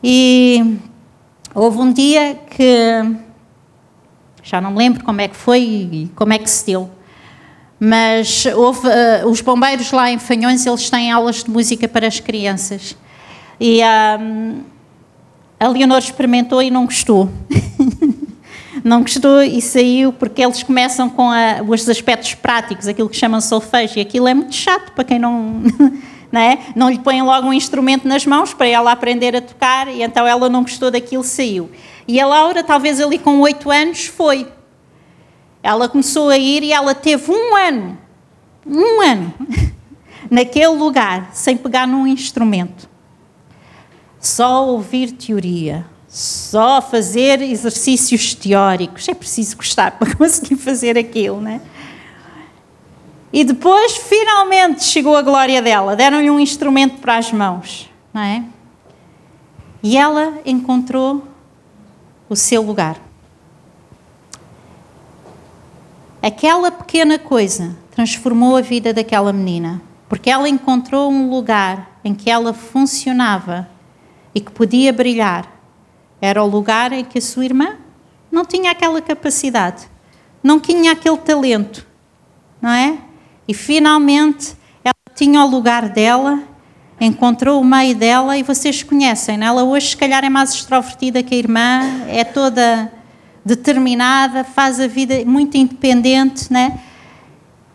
E 0.04 0.78
houve 1.54 1.78
um 1.78 1.92
dia 1.92 2.34
que 2.34 3.16
já 4.42 4.60
não 4.60 4.72
me 4.72 4.78
lembro 4.78 5.04
como 5.04 5.20
é 5.20 5.28
que 5.28 5.36
foi 5.36 5.60
e 5.60 6.12
como 6.14 6.32
é 6.32 6.38
que 6.38 6.50
se 6.50 6.66
deu, 6.66 6.90
mas 7.78 8.46
houve, 8.46 8.88
uh, 8.88 9.28
os 9.28 9.40
bombeiros 9.40 9.90
lá 9.92 10.10
em 10.10 10.18
Fanhões 10.18 10.66
eles 10.66 10.90
têm 10.90 11.10
aulas 11.10 11.44
de 11.44 11.50
música 11.50 11.88
para 11.88 12.06
as 12.06 12.20
crianças 12.20 12.96
e 13.60 13.80
um, 14.20 14.62
a 15.58 15.68
Leonor 15.68 15.98
experimentou 15.98 16.60
e 16.62 16.70
não 16.70 16.84
gostou. 16.84 17.30
não 18.84 19.02
gostou 19.02 19.42
e 19.42 19.60
saiu 19.62 20.12
porque 20.12 20.42
eles 20.42 20.62
começam 20.62 21.08
com 21.08 21.30
a, 21.30 21.62
os 21.66 21.88
aspectos 21.88 22.34
práticos, 22.34 22.88
aquilo 22.88 23.08
que 23.08 23.16
chamam 23.16 23.40
solfejo, 23.40 23.98
e 23.98 24.00
aquilo 24.00 24.26
é 24.26 24.34
muito 24.34 24.54
chato 24.54 24.92
para 24.92 25.04
quem 25.04 25.18
não. 25.18 25.62
Não, 26.32 26.40
é? 26.40 26.58
não 26.74 26.88
lhe 26.88 26.98
põem 26.98 27.20
logo 27.20 27.46
um 27.46 27.52
instrumento 27.52 28.08
nas 28.08 28.24
mãos 28.24 28.54
para 28.54 28.66
ela 28.66 28.90
aprender 28.90 29.36
a 29.36 29.42
tocar, 29.42 29.86
e 29.88 30.02
então 30.02 30.26
ela 30.26 30.48
não 30.48 30.62
gostou 30.62 30.90
daquilo, 30.90 31.22
saiu. 31.22 31.70
E 32.08 32.18
a 32.18 32.26
Laura, 32.26 32.64
talvez 32.64 32.98
ali 33.02 33.18
com 33.18 33.40
oito 33.40 33.70
anos, 33.70 34.06
foi. 34.06 34.50
Ela 35.62 35.90
começou 35.90 36.30
a 36.30 36.38
ir 36.38 36.62
e 36.62 36.72
ela 36.72 36.94
teve 36.94 37.30
um 37.30 37.54
ano, 37.54 37.98
um 38.66 39.02
ano, 39.02 39.34
naquele 40.30 40.68
lugar, 40.68 41.28
sem 41.34 41.54
pegar 41.54 41.86
num 41.86 42.06
instrumento. 42.06 42.88
Só 44.18 44.66
ouvir 44.66 45.12
teoria, 45.12 45.84
só 46.12 46.82
fazer 46.82 47.40
exercícios 47.40 48.34
teóricos. 48.34 49.08
É 49.08 49.14
preciso 49.14 49.56
gostar 49.56 49.92
para 49.98 50.14
conseguir 50.14 50.56
fazer 50.56 50.98
aquilo, 50.98 51.40
né? 51.40 51.62
E 53.32 53.42
depois, 53.44 53.96
finalmente, 53.96 54.84
chegou 54.84 55.16
a 55.16 55.22
glória 55.22 55.62
dela. 55.62 55.96
Deram-lhe 55.96 56.30
um 56.30 56.38
instrumento 56.38 57.00
para 57.00 57.16
as 57.16 57.32
mãos, 57.32 57.88
não 58.12 58.20
é? 58.20 58.44
E 59.82 59.96
ela 59.96 60.38
encontrou 60.44 61.26
o 62.28 62.36
seu 62.36 62.60
lugar. 62.60 63.00
Aquela 66.20 66.70
pequena 66.70 67.18
coisa 67.18 67.74
transformou 67.90 68.58
a 68.58 68.60
vida 68.60 68.92
daquela 68.92 69.32
menina, 69.32 69.80
porque 70.10 70.30
ela 70.30 70.46
encontrou 70.46 71.10
um 71.10 71.30
lugar 71.30 71.98
em 72.04 72.14
que 72.14 72.30
ela 72.30 72.52
funcionava 72.52 73.66
e 74.34 74.40
que 74.40 74.52
podia 74.52 74.92
brilhar 74.92 75.51
era 76.22 76.40
o 76.40 76.46
lugar 76.46 76.92
em 76.92 77.04
que 77.04 77.18
a 77.18 77.20
sua 77.20 77.44
irmã 77.44 77.76
não 78.30 78.44
tinha 78.44 78.70
aquela 78.70 79.02
capacidade, 79.02 79.88
não 80.40 80.60
tinha 80.60 80.92
aquele 80.92 81.16
talento, 81.18 81.84
não 82.60 82.70
é? 82.70 82.96
E 83.48 83.52
finalmente 83.52 84.56
ela 84.84 84.94
tinha 85.16 85.44
o 85.44 85.50
lugar 85.50 85.88
dela, 85.88 86.40
encontrou 87.00 87.60
o 87.60 87.64
meio 87.64 87.96
dela 87.96 88.38
e 88.38 88.44
vocês 88.44 88.84
conhecem, 88.84 89.36
não 89.36 89.46
é? 89.46 89.48
ela 89.48 89.64
hoje 89.64 89.88
se 89.88 89.96
calhar 89.96 90.24
é 90.24 90.28
mais 90.28 90.54
extrovertida 90.54 91.24
que 91.24 91.34
a 91.34 91.38
irmã, 91.38 91.80
é 92.06 92.22
toda 92.22 92.92
determinada, 93.44 94.44
faz 94.44 94.78
a 94.78 94.86
vida 94.86 95.24
muito 95.26 95.56
independente, 95.56 96.52
né? 96.52 96.78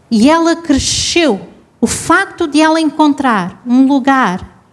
E 0.09 0.29
ela 0.29 0.55
cresceu. 0.55 1.49
O 1.81 1.85
facto 1.85 2.47
de 2.47 2.61
ela 2.61 2.79
encontrar 2.79 3.61
um 3.67 3.85
lugar 3.85 4.63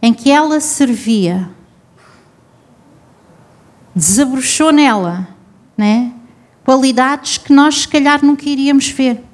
em 0.00 0.14
que 0.14 0.30
ela 0.30 0.58
servia 0.60 1.54
desabrochou 3.96 4.70
nela, 4.70 5.26
né? 5.74 6.12
Qualidades 6.62 7.38
que 7.38 7.50
nós 7.50 7.76
se 7.76 7.88
calhar 7.88 8.22
nunca 8.22 8.46
iríamos 8.46 8.90
ver. 8.90 9.24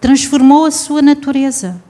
Transformou 0.00 0.64
a 0.64 0.70
sua 0.70 1.02
natureza, 1.02 1.82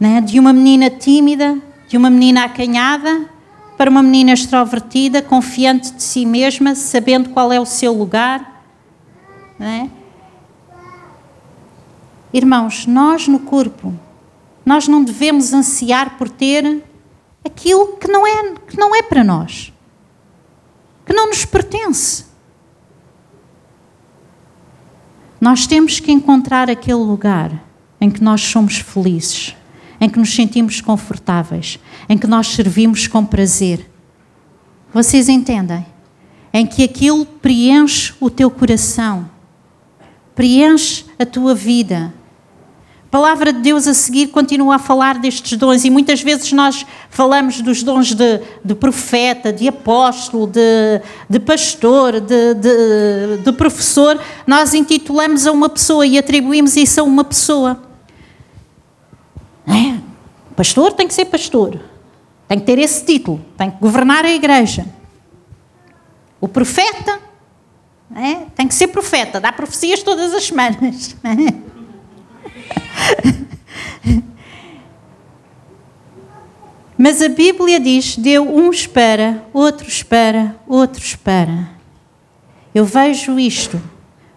né? 0.00 0.20
De 0.20 0.40
uma 0.40 0.52
menina 0.52 0.90
tímida, 0.90 1.56
de 1.86 1.96
uma 1.96 2.10
menina 2.10 2.46
acanhada, 2.46 3.30
para 3.78 3.88
uma 3.88 4.02
menina 4.02 4.32
extrovertida, 4.32 5.22
confiante 5.22 5.92
de 5.92 6.02
si 6.02 6.26
mesma, 6.26 6.74
sabendo 6.74 7.30
qual 7.30 7.52
é 7.52 7.60
o 7.60 7.64
seu 7.64 7.92
lugar, 7.92 8.64
né? 9.56 9.88
Irmãos, 12.32 12.86
nós 12.86 13.28
no 13.28 13.38
corpo, 13.38 13.94
nós 14.66 14.88
não 14.88 15.04
devemos 15.04 15.52
ansiar 15.52 16.18
por 16.18 16.28
ter 16.28 16.82
aquilo 17.44 17.96
que 17.96 18.08
não 18.08 18.26
é, 18.26 18.54
que 18.66 18.76
não 18.76 18.94
é 18.94 19.02
para 19.02 19.24
nós, 19.24 19.72
que 21.04 21.12
não 21.12 21.28
nos 21.28 21.44
pertence. 21.44 22.26
Nós 25.40 25.66
temos 25.66 25.98
que 26.00 26.12
encontrar 26.12 26.68
aquele 26.68 26.98
lugar 26.98 27.64
em 28.00 28.10
que 28.10 28.22
nós 28.22 28.42
somos 28.42 28.76
felizes, 28.78 29.56
em 30.00 30.08
que 30.08 30.18
nos 30.18 30.34
sentimos 30.34 30.80
confortáveis, 30.80 31.78
em 32.08 32.16
que 32.16 32.26
nós 32.26 32.48
servimos 32.48 33.06
com 33.06 33.24
prazer. 33.24 33.90
Vocês 34.92 35.28
entendem? 35.28 35.86
Em 36.52 36.66
que 36.66 36.82
aquilo 36.82 37.24
preenche 37.24 38.12
o 38.20 38.28
teu 38.28 38.50
coração, 38.50 39.30
preenche 40.34 41.04
a 41.18 41.24
tua 41.24 41.54
vida, 41.54 42.12
a 43.10 43.18
palavra 43.20 43.52
de 43.52 43.58
Deus 43.58 43.88
a 43.88 43.92
seguir 43.92 44.28
continua 44.28 44.76
a 44.76 44.78
falar 44.78 45.18
destes 45.18 45.58
dons 45.58 45.84
e 45.84 45.90
muitas 45.90 46.22
vezes 46.22 46.52
nós 46.52 46.86
falamos 47.08 47.60
dos 47.60 47.82
dons 47.82 48.14
de, 48.14 48.40
de 48.64 48.72
profeta, 48.72 49.52
de 49.52 49.66
apóstolo, 49.66 50.46
de, 50.46 51.02
de 51.28 51.40
pastor, 51.40 52.20
de, 52.20 52.54
de, 53.42 53.52
professor. 53.54 54.16
Nós 54.46 54.74
intitulamos 54.74 55.44
a 55.44 55.50
uma 55.50 55.68
pessoa 55.68 56.06
e 56.06 56.16
atribuímos 56.18 56.76
isso 56.76 57.00
a 57.00 57.02
uma 57.02 57.24
pessoa. 57.24 57.82
É? 59.66 59.98
Pastor 60.54 60.92
tem 60.92 61.08
que 61.08 61.14
ser 61.14 61.24
pastor, 61.24 61.80
tem 62.46 62.60
que 62.60 62.64
ter 62.64 62.78
esse 62.78 63.04
título, 63.04 63.44
tem 63.58 63.72
que 63.72 63.78
governar 63.80 64.24
a 64.24 64.30
igreja. 64.30 64.86
O 66.40 66.46
profeta 66.46 67.18
é? 68.14 68.46
tem 68.54 68.68
que 68.68 68.74
ser 68.74 68.86
profeta, 68.86 69.40
dá 69.40 69.50
profecias 69.50 70.00
todas 70.00 70.32
as 70.32 70.44
semanas. 70.44 71.16
É? 71.24 71.69
Mas 76.98 77.22
a 77.22 77.28
Bíblia 77.28 77.80
diz: 77.80 78.16
deu 78.16 78.42
um 78.42 78.70
espera, 78.70 79.42
outro 79.52 79.88
espera, 79.88 80.56
outro 80.66 81.02
espera. 81.02 81.70
Eu 82.74 82.84
vejo 82.84 83.38
isto 83.38 83.80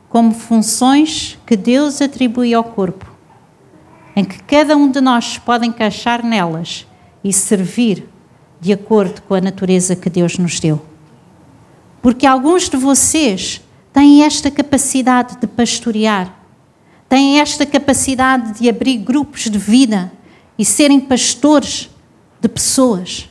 como 0.09 0.33
funções 0.33 1.37
que 1.45 1.55
Deus 1.57 2.01
atribui 2.01 2.53
ao 2.53 2.63
corpo, 2.63 3.11
em 4.15 4.23
que 4.23 4.41
cada 4.43 4.77
um 4.77 4.89
de 4.89 5.01
nós 5.01 5.37
pode 5.37 5.67
encaixar 5.67 6.23
nelas 6.23 6.87
e 7.23 7.33
servir 7.33 8.07
de 8.61 8.71
acordo 8.71 9.21
com 9.23 9.33
a 9.33 9.41
natureza 9.41 9.95
que 9.95 10.09
Deus 10.09 10.37
nos 10.37 10.59
deu. 10.59 10.81
Porque 12.01 12.25
alguns 12.25 12.69
de 12.69 12.77
vocês 12.77 13.61
têm 13.91 14.23
esta 14.23 14.49
capacidade 14.49 15.37
de 15.37 15.47
pastorear 15.47 16.33
têm 17.13 17.39
esta 17.39 17.63
capacidade 17.63 18.59
de 18.59 18.67
abrir 18.67 18.97
grupos 18.97 19.47
de 19.47 19.59
vida 19.59 20.11
e 20.57 20.65
serem 20.65 20.99
pastores 20.99 21.87
de 22.41 22.49
pessoas. 22.49 23.29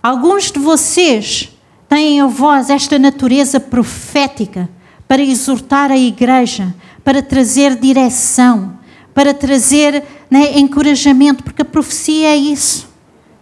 Alguns 0.00 0.52
de 0.52 0.60
vocês 0.60 1.50
têm 1.88 2.20
a 2.20 2.28
voz 2.28 2.70
esta 2.70 2.96
natureza 2.96 3.58
profética 3.58 4.70
para 5.08 5.20
exortar 5.20 5.90
a 5.90 5.98
igreja, 5.98 6.72
para 7.02 7.20
trazer 7.24 7.74
direção, 7.74 8.78
para 9.12 9.34
trazer 9.34 10.04
né, 10.30 10.60
encorajamento, 10.60 11.42
porque 11.42 11.62
a 11.62 11.64
profecia 11.64 12.28
é 12.28 12.36
isso. 12.36 12.88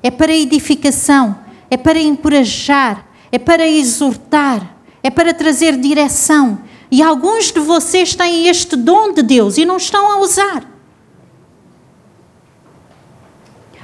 É 0.03 0.11
para 0.11 0.33
edificação, 0.35 1.39
é 1.71 1.77
para 1.77 2.01
encorajar, 2.01 3.09
é 3.31 3.39
para 3.39 3.69
exortar, 3.69 4.75
é 5.03 5.11
para 5.11 5.35
trazer 5.35 5.77
direção. 5.77 6.67
E 6.91 7.03
alguns 7.03 7.53
de 7.53 7.61
vocês 7.61 8.15
têm 8.15 8.49
este 8.49 8.75
dom 8.75 9.13
de 9.13 9.23
Deus 9.23 9.59
e 9.59 9.65
não 9.65 9.77
estão 9.77 10.11
a 10.11 10.21
usar. 10.21 10.65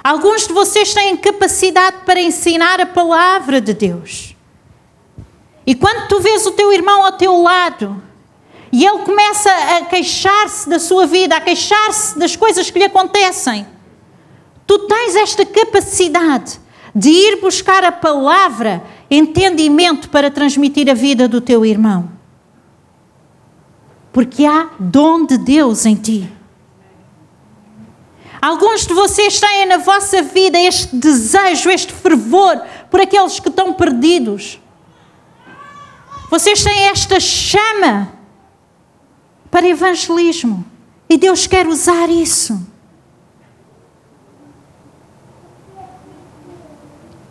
Alguns 0.02 0.46
de 0.46 0.52
vocês 0.52 0.92
têm 0.92 1.16
capacidade 1.16 1.98
para 2.04 2.20
ensinar 2.20 2.80
a 2.80 2.86
palavra 2.86 3.60
de 3.60 3.72
Deus. 3.72 4.34
E 5.66 5.74
quando 5.74 6.08
tu 6.08 6.20
vês 6.20 6.46
o 6.46 6.52
teu 6.52 6.72
irmão 6.72 7.04
ao 7.04 7.12
teu 7.12 7.40
lado 7.40 8.02
e 8.70 8.84
ele 8.84 8.98
começa 8.98 9.50
a 9.50 9.86
queixar-se 9.86 10.68
da 10.68 10.78
sua 10.78 11.06
vida, 11.06 11.36
a 11.36 11.40
queixar-se 11.40 12.18
das 12.18 12.36
coisas 12.36 12.70
que 12.70 12.78
lhe 12.78 12.84
acontecem, 12.84 13.66
tu 14.66 14.80
tens 14.80 15.16
esta 15.16 15.46
capacidade 15.46 16.60
de 16.94 17.08
ir 17.08 17.40
buscar 17.40 17.82
a 17.82 17.92
palavra, 17.92 18.82
entendimento 19.10 20.10
para 20.10 20.30
transmitir 20.30 20.90
a 20.90 20.94
vida 20.94 21.26
do 21.26 21.40
teu 21.40 21.64
irmão. 21.64 22.13
Porque 24.14 24.46
há 24.46 24.70
dom 24.78 25.26
de 25.26 25.36
Deus 25.36 25.84
em 25.84 25.96
ti. 25.96 26.32
Alguns 28.40 28.86
de 28.86 28.94
vocês 28.94 29.40
têm 29.40 29.66
na 29.66 29.78
vossa 29.78 30.22
vida 30.22 30.56
este 30.56 30.94
desejo, 30.94 31.68
este 31.68 31.92
fervor 31.92 32.62
por 32.90 33.00
aqueles 33.00 33.40
que 33.40 33.48
estão 33.48 33.72
perdidos. 33.72 34.60
Vocês 36.30 36.62
têm 36.62 36.84
esta 36.84 37.18
chama 37.18 38.12
para 39.50 39.66
evangelismo. 39.66 40.64
E 41.08 41.16
Deus 41.16 41.48
quer 41.48 41.66
usar 41.66 42.08
isso. 42.08 42.64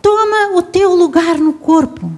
Toma 0.02 0.58
o 0.58 0.62
teu 0.62 0.94
lugar 0.94 1.38
no 1.38 1.54
corpo. 1.54 2.12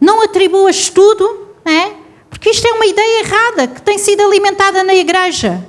Não 0.00 0.22
atribuas 0.22 0.88
tudo, 0.88 1.48
é? 1.62 2.05
Porque 2.36 2.50
isto 2.50 2.66
é 2.66 2.72
uma 2.72 2.84
ideia 2.84 3.20
errada 3.24 3.66
que 3.66 3.80
tem 3.80 3.96
sido 3.96 4.20
alimentada 4.20 4.84
na 4.84 4.94
igreja. 4.94 5.66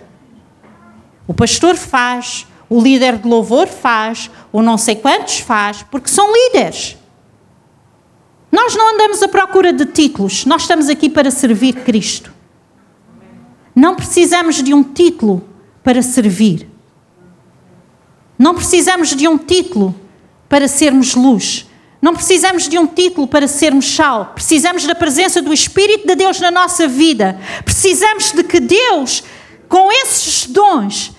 O 1.26 1.34
pastor 1.34 1.78
faz, 1.78 2.45
o 2.70 2.82
líder 2.82 3.18
de 3.20 3.28
louvor 3.28 3.68
faz, 3.68 4.30
o 4.51 4.61
não 4.61 4.78
sei 4.78 4.95
quantos 4.97 5.39
faz, 5.39 5.84
porque 5.89 6.09
são 6.09 6.30
líderes. 6.32 6.97
Nós 8.51 8.76
não 8.76 8.93
andamos 8.93 9.24
à 9.24 9.30
procura 9.30 9.72
de 9.72 9.86
títulos, 9.86 10.45
nós 10.45 10.63
estamos 10.63 10.89
aqui 10.89 11.09
para 11.09 11.32
servir 11.32 11.74
Cristo. 11.86 12.34
Não 13.74 13.95
precisamos 13.95 14.61
de 14.61 14.74
um 14.74 14.84
título 14.84 15.47
para 15.82 16.01
servir. 16.01 16.70
Não 18.38 18.53
precisamos 18.53 19.15
de 19.15 19.26
um 19.26 19.38
título 19.38 19.95
para 20.49 20.68
sermos 20.68 21.15
luz. 21.15 21.65
Não 22.01 22.13
precisamos 22.13 22.67
de 22.67 22.77
um 22.77 22.85
título 22.85 23.27
para 23.27 23.47
sermos 23.47 23.85
sal. 23.95 24.33
Precisamos 24.35 24.85
da 24.85 24.93
presença 24.93 25.41
do 25.41 25.53
Espírito 25.53 26.07
de 26.07 26.15
Deus 26.15 26.39
na 26.39 26.51
nossa 26.51 26.87
vida. 26.87 27.39
Precisamos 27.65 28.31
de 28.31 28.43
que 28.43 28.59
Deus, 28.59 29.23
com 29.67 29.91
esses 29.91 30.45
dons, 30.45 31.11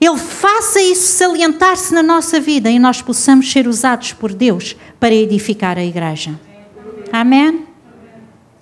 Ele 0.00 0.18
faça 0.18 0.80
isso 0.80 1.16
salientar-se 1.16 1.94
na 1.94 2.02
nossa 2.02 2.38
vida 2.38 2.70
e 2.70 2.78
nós 2.78 3.00
possamos 3.00 3.50
ser 3.50 3.66
usados 3.66 4.12
por 4.12 4.32
Deus 4.32 4.76
para 4.98 5.14
edificar 5.14 5.78
a 5.78 5.84
igreja. 5.84 6.38
Amém? 7.10 7.66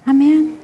Amém. 0.06 0.58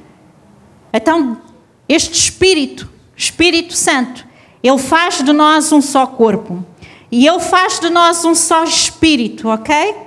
Então, 0.93 1.41
este 1.89 2.13
Espírito, 2.13 2.89
Espírito 3.15 3.73
Santo, 3.73 4.25
ele 4.63 4.79
faz 4.79 5.21
de 5.21 5.31
nós 5.31 5.71
um 5.71 5.81
só 5.81 6.07
corpo. 6.07 6.65
E 7.11 7.27
ele 7.27 7.39
faz 7.39 7.79
de 7.79 7.89
nós 7.89 8.25
um 8.25 8.33
só 8.33 8.63
espírito, 8.63 9.47
ok? 9.47 10.04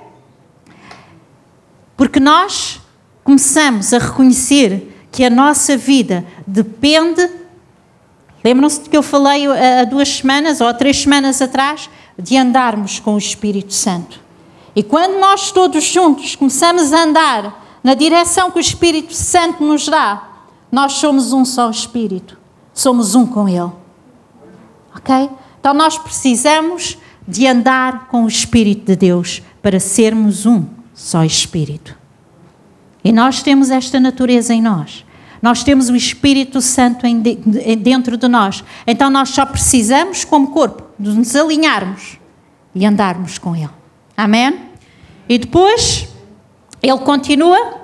Porque 1.99 2.17
nós 2.17 2.79
começamos 3.25 3.93
a 3.93 3.97
reconhecer 3.97 5.05
que 5.11 5.21
a 5.21 5.29
nossa 5.29 5.75
vida 5.75 6.25
depende. 6.47 7.29
Lembram-se 8.41 8.83
de 8.83 8.89
que 8.89 8.95
eu 8.95 9.03
falei 9.03 9.45
há 9.45 9.83
duas 9.83 10.07
semanas 10.07 10.61
ou 10.61 10.67
há 10.69 10.73
três 10.73 11.01
semanas 11.01 11.41
atrás? 11.41 11.89
De 12.17 12.37
andarmos 12.37 13.01
com 13.01 13.15
o 13.15 13.17
Espírito 13.17 13.73
Santo. 13.73 14.17
E 14.73 14.81
quando 14.81 15.19
nós 15.19 15.51
todos 15.51 15.83
juntos 15.83 16.37
começamos 16.37 16.93
a 16.93 17.03
andar 17.03 17.79
na 17.83 17.95
direção 17.95 18.49
que 18.49 18.59
o 18.59 18.61
Espírito 18.61 19.13
Santo 19.13 19.61
nos 19.61 19.85
dá, 19.85 20.23
nós 20.71 20.93
somos 20.93 21.33
um 21.33 21.43
só 21.43 21.69
Espírito, 21.69 22.37
somos 22.73 23.13
um 23.13 23.25
com 23.25 23.45
Ele. 23.45 23.73
Ok? 24.95 25.29
Então 25.59 25.73
nós 25.73 25.97
precisamos 25.97 26.97
de 27.27 27.45
andar 27.45 28.07
com 28.07 28.23
o 28.23 28.27
Espírito 28.29 28.85
de 28.85 28.95
Deus 28.95 29.41
para 29.61 29.81
sermos 29.81 30.45
um 30.45 30.78
só 30.99 31.23
Espírito. 31.23 31.97
E 33.01 33.13
nós 33.13 33.41
temos 33.41 33.71
esta 33.71 34.01
natureza 34.01 34.53
em 34.53 34.61
nós. 34.61 35.05
Nós 35.41 35.63
temos 35.63 35.89
o 35.89 35.95
Espírito 35.95 36.59
Santo 36.59 37.05
dentro 37.79 38.17
de 38.17 38.27
nós. 38.27 38.61
Então 38.85 39.09
nós 39.09 39.29
só 39.29 39.45
precisamos, 39.45 40.25
como 40.25 40.51
corpo, 40.51 40.83
de 40.99 41.09
nos 41.11 41.33
alinharmos 41.37 42.19
e 42.75 42.85
andarmos 42.85 43.37
com 43.37 43.55
Ele. 43.55 43.69
Amém? 44.17 44.59
E 45.29 45.37
depois 45.37 46.09
ele 46.83 46.99
continua 46.99 47.79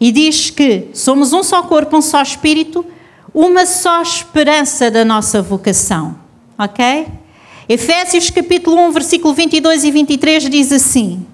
e 0.00 0.10
diz 0.10 0.50
que 0.50 0.88
somos 0.92 1.32
um 1.32 1.44
só 1.44 1.62
corpo, 1.62 1.96
um 1.96 2.02
só 2.02 2.20
espírito, 2.20 2.84
uma 3.32 3.66
só 3.66 4.02
esperança 4.02 4.90
da 4.90 5.04
nossa 5.04 5.40
vocação. 5.40 6.18
Ok? 6.58 7.23
Efésios 7.68 8.28
capítulo 8.28 8.76
1, 8.88 8.92
versículo 8.92 9.32
22 9.32 9.84
e 9.84 9.90
23 9.90 10.50
diz 10.50 10.70
assim: 10.70 11.26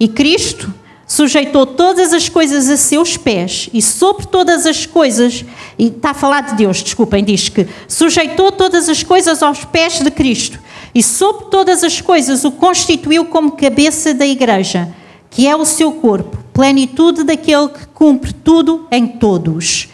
E 0.00 0.08
Cristo 0.08 0.74
sujeitou 1.06 1.64
todas 1.64 2.12
as 2.12 2.28
coisas 2.28 2.68
a 2.68 2.76
seus 2.76 3.16
pés 3.16 3.70
e 3.72 3.80
sobre 3.80 4.26
todas 4.26 4.66
as 4.66 4.84
coisas, 4.84 5.44
e 5.78 5.86
está 5.86 6.10
a 6.10 6.14
falar 6.14 6.40
de 6.40 6.56
Deus, 6.56 6.82
desculpem, 6.82 7.22
diz 7.22 7.48
que 7.48 7.68
sujeitou 7.86 8.50
todas 8.50 8.88
as 8.88 9.04
coisas 9.04 9.42
aos 9.44 9.64
pés 9.64 10.00
de 10.00 10.10
Cristo 10.10 10.58
e 10.92 11.00
sobre 11.02 11.46
todas 11.46 11.84
as 11.84 12.00
coisas 12.00 12.44
o 12.44 12.50
constituiu 12.50 13.26
como 13.26 13.52
cabeça 13.52 14.12
da 14.12 14.26
igreja, 14.26 14.92
que 15.30 15.46
é 15.46 15.54
o 15.54 15.64
seu 15.64 15.92
corpo, 15.92 16.36
plenitude 16.52 17.22
daquele 17.22 17.68
que 17.68 17.86
cumpre 17.88 18.32
tudo 18.32 18.88
em 18.90 19.06
todos. 19.06 19.88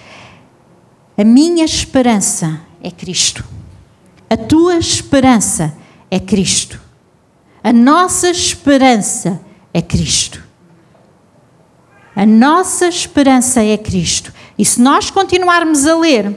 A 1.18 1.24
minha 1.24 1.66
esperança 1.66 2.60
é 2.82 2.90
Cristo. 2.90 3.44
A 4.30 4.36
tua 4.36 4.78
esperança 4.78 5.81
é 6.12 6.20
Cristo. 6.20 6.78
A 7.64 7.72
nossa 7.72 8.28
esperança 8.28 9.40
é 9.72 9.80
Cristo. 9.80 10.44
A 12.14 12.26
nossa 12.26 12.86
esperança 12.86 13.62
é 13.62 13.78
Cristo. 13.78 14.30
E 14.58 14.64
se 14.64 14.78
nós 14.78 15.10
continuarmos 15.10 15.86
a 15.86 15.96
ler, 15.96 16.36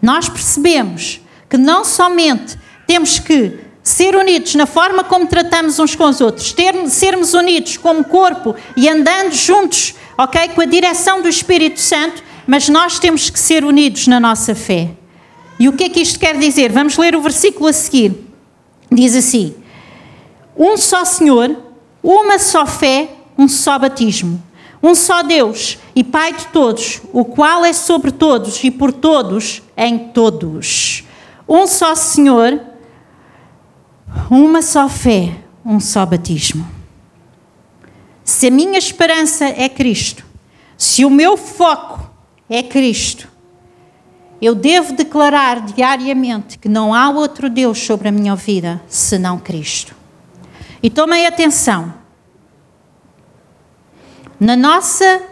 nós 0.00 0.28
percebemos 0.28 1.20
que 1.50 1.56
não 1.56 1.84
somente 1.84 2.56
temos 2.86 3.18
que 3.18 3.58
ser 3.82 4.14
unidos 4.14 4.54
na 4.54 4.66
forma 4.66 5.02
como 5.02 5.26
tratamos 5.26 5.76
uns 5.80 5.96
com 5.96 6.04
os 6.04 6.20
outros, 6.20 6.52
ter, 6.52 6.88
sermos 6.88 7.34
unidos 7.34 7.76
como 7.76 8.04
corpo 8.04 8.54
e 8.76 8.88
andando 8.88 9.32
juntos, 9.32 9.96
ok, 10.16 10.50
com 10.50 10.60
a 10.60 10.64
direção 10.64 11.20
do 11.20 11.28
Espírito 11.28 11.80
Santo, 11.80 12.22
mas 12.46 12.68
nós 12.68 13.00
temos 13.00 13.30
que 13.30 13.38
ser 13.38 13.64
unidos 13.64 14.06
na 14.06 14.20
nossa 14.20 14.54
fé. 14.54 14.90
E 15.58 15.68
o 15.68 15.72
que 15.72 15.84
é 15.84 15.88
que 15.88 16.00
isto 16.00 16.18
quer 16.18 16.38
dizer? 16.38 16.72
Vamos 16.72 16.96
ler 16.96 17.14
o 17.14 17.22
versículo 17.22 17.68
a 17.68 17.72
seguir. 17.72 18.12
Diz 18.90 19.14
assim: 19.14 19.54
Um 20.56 20.76
só 20.76 21.04
Senhor, 21.04 21.56
uma 22.02 22.38
só 22.38 22.66
fé, 22.66 23.10
um 23.38 23.48
só 23.48 23.78
batismo, 23.78 24.42
um 24.82 24.94
só 24.94 25.22
Deus 25.22 25.78
e 25.94 26.02
Pai 26.02 26.32
de 26.32 26.46
todos, 26.48 27.00
o 27.12 27.24
qual 27.24 27.64
é 27.64 27.72
sobre 27.72 28.10
todos 28.10 28.62
e 28.64 28.70
por 28.70 28.92
todos 28.92 29.62
em 29.76 29.98
todos 29.98 31.04
um 31.48 31.66
só 31.66 31.94
Senhor, 31.94 32.60
uma 34.30 34.62
só 34.62 34.88
fé, 34.88 35.36
um 35.64 35.78
só 35.78 36.04
batismo. 36.06 36.66
Se 38.24 38.46
a 38.46 38.50
minha 38.50 38.78
esperança 38.78 39.44
é 39.44 39.68
Cristo, 39.68 40.24
se 40.76 41.04
o 41.04 41.10
meu 41.10 41.36
foco 41.36 42.10
é 42.48 42.62
Cristo, 42.62 43.28
eu 44.40 44.54
devo 44.54 44.92
declarar 44.92 45.60
diariamente 45.60 46.58
que 46.58 46.68
não 46.68 46.92
há 46.92 47.08
outro 47.08 47.48
Deus 47.48 47.78
sobre 47.78 48.08
a 48.08 48.12
minha 48.12 48.34
vida 48.34 48.82
senão 48.88 49.38
Cristo. 49.38 49.94
E 50.82 50.90
tomem 50.90 51.26
atenção. 51.26 51.94
Na 54.38 54.56
nossa, 54.56 55.22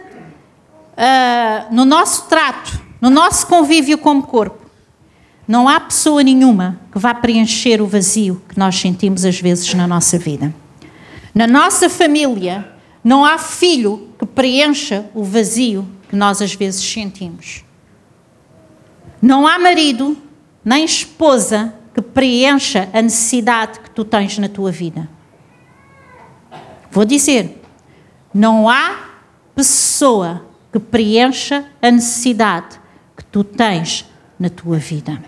uh, 0.93 1.73
no 1.73 1.85
nosso 1.85 2.27
trato, 2.27 2.81
no 2.99 3.09
nosso 3.09 3.45
convívio 3.47 3.97
como 3.97 4.23
corpo, 4.23 4.63
não 5.47 5.67
há 5.67 5.79
pessoa 5.79 6.23
nenhuma 6.23 6.79
que 6.91 6.97
vá 6.97 7.13
preencher 7.13 7.81
o 7.81 7.87
vazio 7.87 8.41
que 8.47 8.57
nós 8.57 8.75
sentimos 8.79 9.25
às 9.25 9.39
vezes 9.39 9.73
na 9.73 9.85
nossa 9.85 10.17
vida. 10.17 10.53
Na 11.35 11.45
nossa 11.45 11.89
família, 11.89 12.67
não 13.03 13.25
há 13.25 13.37
filho 13.37 14.09
que 14.17 14.25
preencha 14.25 15.05
o 15.13 15.23
vazio 15.23 15.85
que 16.09 16.15
nós 16.15 16.41
às 16.41 16.53
vezes 16.53 16.81
sentimos. 16.81 17.63
Não 19.23 19.47
há 19.47 19.57
marido 19.57 20.17
nem 20.65 20.83
esposa 20.83 21.73
que 21.93 22.01
preencha 22.01 22.89
a 22.91 23.01
necessidade 23.01 23.79
que 23.79 23.89
tu 23.89 24.03
tens 24.03 24.37
na 24.37 24.49
tua 24.49 24.69
vida. 24.69 25.07
Vou 26.91 27.05
dizer, 27.05 27.63
não 28.33 28.67
há 28.67 29.11
pessoa 29.55 30.45
que 30.73 30.77
preencha 30.77 31.63
a 31.81 31.89
necessidade 31.89 32.77
que 33.15 33.23
tu 33.23 33.45
tens 33.45 34.05
na 34.37 34.49
tua 34.49 34.77
vida. 34.77 35.23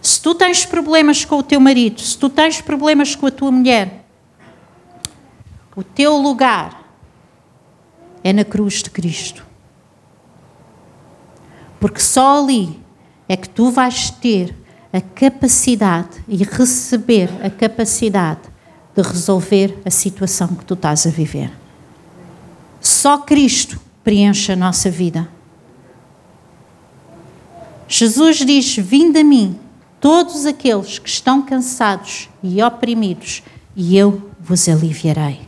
Se 0.00 0.22
tu 0.22 0.32
tens 0.32 0.64
problemas 0.64 1.24
com 1.24 1.38
o 1.38 1.42
teu 1.42 1.58
marido, 1.58 2.00
se 2.00 2.16
tu 2.16 2.28
tens 2.28 2.60
problemas 2.60 3.16
com 3.16 3.26
a 3.26 3.32
tua 3.32 3.50
mulher, 3.50 3.97
o 5.78 5.84
teu 5.84 6.16
lugar 6.16 6.92
é 8.24 8.32
na 8.32 8.44
cruz 8.44 8.82
de 8.82 8.90
Cristo. 8.90 9.46
Porque 11.78 12.00
só 12.00 12.42
ali 12.42 12.82
é 13.28 13.36
que 13.36 13.48
tu 13.48 13.70
vais 13.70 14.10
ter 14.10 14.56
a 14.92 15.00
capacidade 15.00 16.20
e 16.26 16.38
receber 16.38 17.30
a 17.44 17.48
capacidade 17.48 18.40
de 18.92 19.02
resolver 19.02 19.78
a 19.84 19.90
situação 19.90 20.48
que 20.48 20.64
tu 20.64 20.74
estás 20.74 21.06
a 21.06 21.10
viver. 21.10 21.52
Só 22.80 23.18
Cristo 23.18 23.80
preenche 24.02 24.50
a 24.50 24.56
nossa 24.56 24.90
vida. 24.90 25.28
Jesus 27.86 28.38
diz: 28.38 28.74
Vinde 28.78 29.20
a 29.20 29.24
mim, 29.24 29.56
todos 30.00 30.44
aqueles 30.44 30.98
que 30.98 31.08
estão 31.08 31.40
cansados 31.40 32.28
e 32.42 32.60
oprimidos, 32.60 33.44
e 33.76 33.96
eu 33.96 34.28
vos 34.40 34.68
aliviarei. 34.68 35.47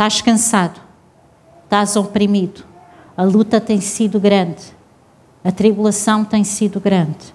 Estás 0.00 0.22
cansado, 0.22 0.80
estás 1.64 1.94
oprimido, 1.94 2.64
a 3.14 3.22
luta 3.22 3.60
tem 3.60 3.82
sido 3.82 4.18
grande, 4.18 4.62
a 5.44 5.52
tribulação 5.52 6.24
tem 6.24 6.42
sido 6.42 6.80
grande. 6.80 7.34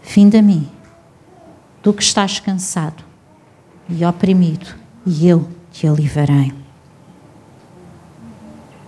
Finda 0.00 0.38
a 0.38 0.42
mim, 0.42 0.70
tu 1.82 1.92
que 1.92 2.00
estás 2.00 2.38
cansado 2.38 3.02
e 3.88 4.04
oprimido, 4.04 4.76
e 5.04 5.26
eu 5.26 5.48
te 5.72 5.88
aliviarei. 5.88 6.54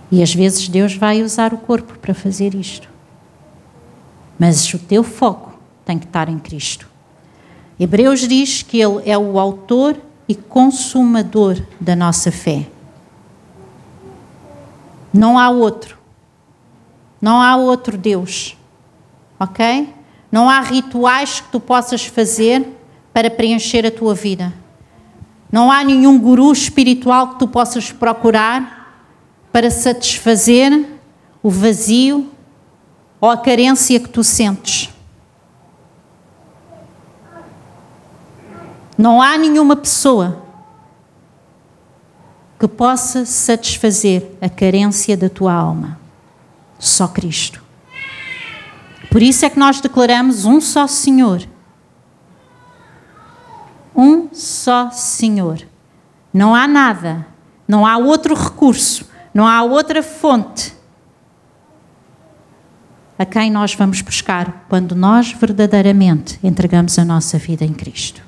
E 0.08 0.22
às 0.22 0.32
vezes 0.32 0.68
Deus 0.68 0.94
vai 0.94 1.20
usar 1.20 1.52
o 1.52 1.58
corpo 1.58 1.98
para 1.98 2.14
fazer 2.14 2.54
isto. 2.54 2.88
Mas 4.38 4.72
o 4.72 4.78
teu 4.78 5.02
foco 5.02 5.58
tem 5.84 5.98
que 5.98 6.06
estar 6.06 6.28
em 6.28 6.38
Cristo. 6.38 6.88
Hebreus 7.76 8.20
diz 8.20 8.62
que 8.62 8.80
Ele 8.80 9.02
é 9.04 9.18
o 9.18 9.36
autor 9.40 10.00
e 10.28 10.34
consumador 10.36 11.60
da 11.80 11.96
nossa 11.96 12.30
fé. 12.30 12.68
Não 15.14 15.38
há 15.38 15.48
outro. 15.48 15.96
Não 17.22 17.40
há 17.40 17.54
outro 17.54 17.96
Deus. 17.96 18.56
Ok? 19.38 19.94
Não 20.30 20.50
há 20.50 20.60
rituais 20.60 21.40
que 21.40 21.48
tu 21.52 21.60
possas 21.60 22.04
fazer 22.04 22.66
para 23.12 23.30
preencher 23.30 23.86
a 23.86 23.92
tua 23.92 24.12
vida. 24.12 24.52
Não 25.52 25.70
há 25.70 25.84
nenhum 25.84 26.18
guru 26.18 26.50
espiritual 26.50 27.28
que 27.28 27.38
tu 27.38 27.46
possas 27.46 27.92
procurar 27.92 29.06
para 29.52 29.70
satisfazer 29.70 30.84
o 31.40 31.48
vazio 31.48 32.28
ou 33.20 33.30
a 33.30 33.36
carência 33.36 34.00
que 34.00 34.08
tu 34.08 34.24
sentes. 34.24 34.90
Não 38.98 39.22
há 39.22 39.38
nenhuma 39.38 39.76
pessoa 39.76 40.43
que 42.64 42.68
possa 42.68 43.26
satisfazer 43.26 44.26
a 44.40 44.48
carência 44.48 45.18
da 45.18 45.28
tua 45.28 45.52
alma. 45.52 45.98
Só 46.78 47.06
Cristo. 47.06 47.62
Por 49.10 49.20
isso 49.20 49.44
é 49.44 49.50
que 49.50 49.58
nós 49.58 49.82
declaramos 49.82 50.46
um 50.46 50.62
só 50.62 50.86
Senhor. 50.86 51.46
Um 53.94 54.30
só 54.32 54.90
Senhor. 54.90 55.60
Não 56.32 56.54
há 56.54 56.66
nada, 56.66 57.26
não 57.68 57.84
há 57.84 57.98
outro 57.98 58.34
recurso, 58.34 59.10
não 59.34 59.46
há 59.46 59.62
outra 59.62 60.02
fonte 60.02 60.74
a 63.18 63.26
quem 63.26 63.50
nós 63.50 63.74
vamos 63.74 64.00
buscar 64.00 64.64
quando 64.70 64.96
nós 64.96 65.32
verdadeiramente 65.32 66.40
entregamos 66.42 66.98
a 66.98 67.04
nossa 67.04 67.36
vida 67.36 67.62
em 67.62 67.74
Cristo. 67.74 68.22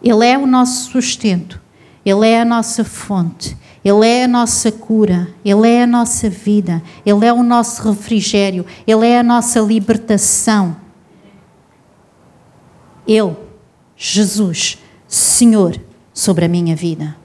Ele 0.00 0.24
é 0.24 0.38
o 0.38 0.46
nosso 0.46 0.92
sustento, 0.92 1.60
Ele 2.08 2.28
é 2.28 2.40
a 2.40 2.44
nossa 2.44 2.84
fonte, 2.84 3.56
Ele 3.84 4.06
é 4.06 4.24
a 4.24 4.28
nossa 4.28 4.70
cura, 4.70 5.28
Ele 5.44 5.68
é 5.68 5.82
a 5.82 5.86
nossa 5.86 6.30
vida, 6.30 6.82
Ele 7.04 7.26
é 7.26 7.32
o 7.32 7.42
nosso 7.42 7.82
refrigério, 7.88 8.64
Ele 8.86 9.06
é 9.06 9.18
a 9.18 9.22
nossa 9.22 9.60
libertação. 9.60 10.76
Ele, 13.06 13.36
Jesus, 13.96 14.78
Senhor, 15.06 15.80
sobre 16.12 16.44
a 16.44 16.48
minha 16.48 16.76
vida. 16.76 17.16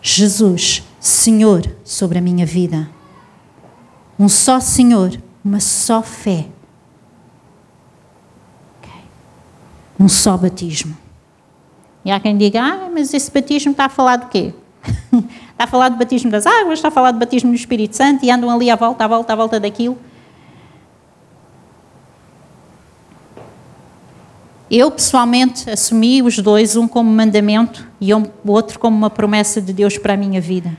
Jesus, 0.00 0.82
Senhor 1.00 1.62
sobre 1.84 2.18
a 2.18 2.20
minha 2.20 2.46
vida. 2.46 2.88
Um 4.18 4.28
só 4.28 4.58
Senhor, 4.58 5.20
uma 5.44 5.60
só 5.60 6.02
fé. 6.02 6.48
Okay. 8.80 9.02
Um 9.98 10.08
só 10.08 10.36
batismo. 10.36 10.96
E 12.04 12.10
há 12.10 12.20
quem 12.20 12.36
diga, 12.36 12.62
ah, 12.62 12.88
mas 12.92 13.12
esse 13.12 13.30
batismo 13.30 13.72
está 13.72 13.86
a 13.86 13.88
falar 13.88 14.16
do 14.16 14.28
quê? 14.28 14.54
está 15.12 15.64
a 15.64 15.66
falar 15.66 15.88
do 15.88 15.96
batismo 15.96 16.30
das 16.30 16.46
águas, 16.46 16.78
está 16.78 16.88
a 16.88 16.90
falar 16.90 17.10
do 17.10 17.18
batismo 17.18 17.50
do 17.50 17.56
Espírito 17.56 17.96
Santo 17.96 18.24
e 18.24 18.30
andam 18.30 18.48
ali 18.50 18.70
à 18.70 18.76
volta, 18.76 19.04
à 19.04 19.08
volta, 19.08 19.32
à 19.32 19.36
volta 19.36 19.60
daquilo. 19.60 19.98
Eu 24.70 24.90
pessoalmente 24.90 25.68
assumi 25.70 26.22
os 26.22 26.38
dois, 26.38 26.76
um 26.76 26.86
como 26.86 27.10
mandamento 27.10 27.86
e 28.00 28.12
o 28.12 28.30
outro 28.46 28.78
como 28.78 28.96
uma 28.96 29.08
promessa 29.08 29.62
de 29.62 29.72
Deus 29.72 29.96
para 29.96 30.12
a 30.12 30.16
minha 30.16 30.40
vida. 30.40 30.76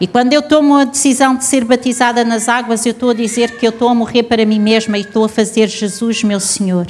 E 0.00 0.06
quando 0.06 0.32
eu 0.32 0.42
tomo 0.42 0.76
a 0.76 0.84
decisão 0.84 1.36
de 1.36 1.44
ser 1.44 1.64
batizada 1.64 2.24
nas 2.24 2.48
águas, 2.48 2.84
eu 2.86 2.92
estou 2.92 3.10
a 3.10 3.14
dizer 3.14 3.58
que 3.58 3.66
eu 3.66 3.70
estou 3.70 3.88
a 3.88 3.94
morrer 3.94 4.24
para 4.24 4.44
mim 4.46 4.58
mesma 4.58 4.96
e 4.96 5.02
estou 5.02 5.24
a 5.24 5.28
fazer 5.28 5.68
Jesus 5.68 6.24
meu 6.24 6.40
Senhor. 6.40 6.88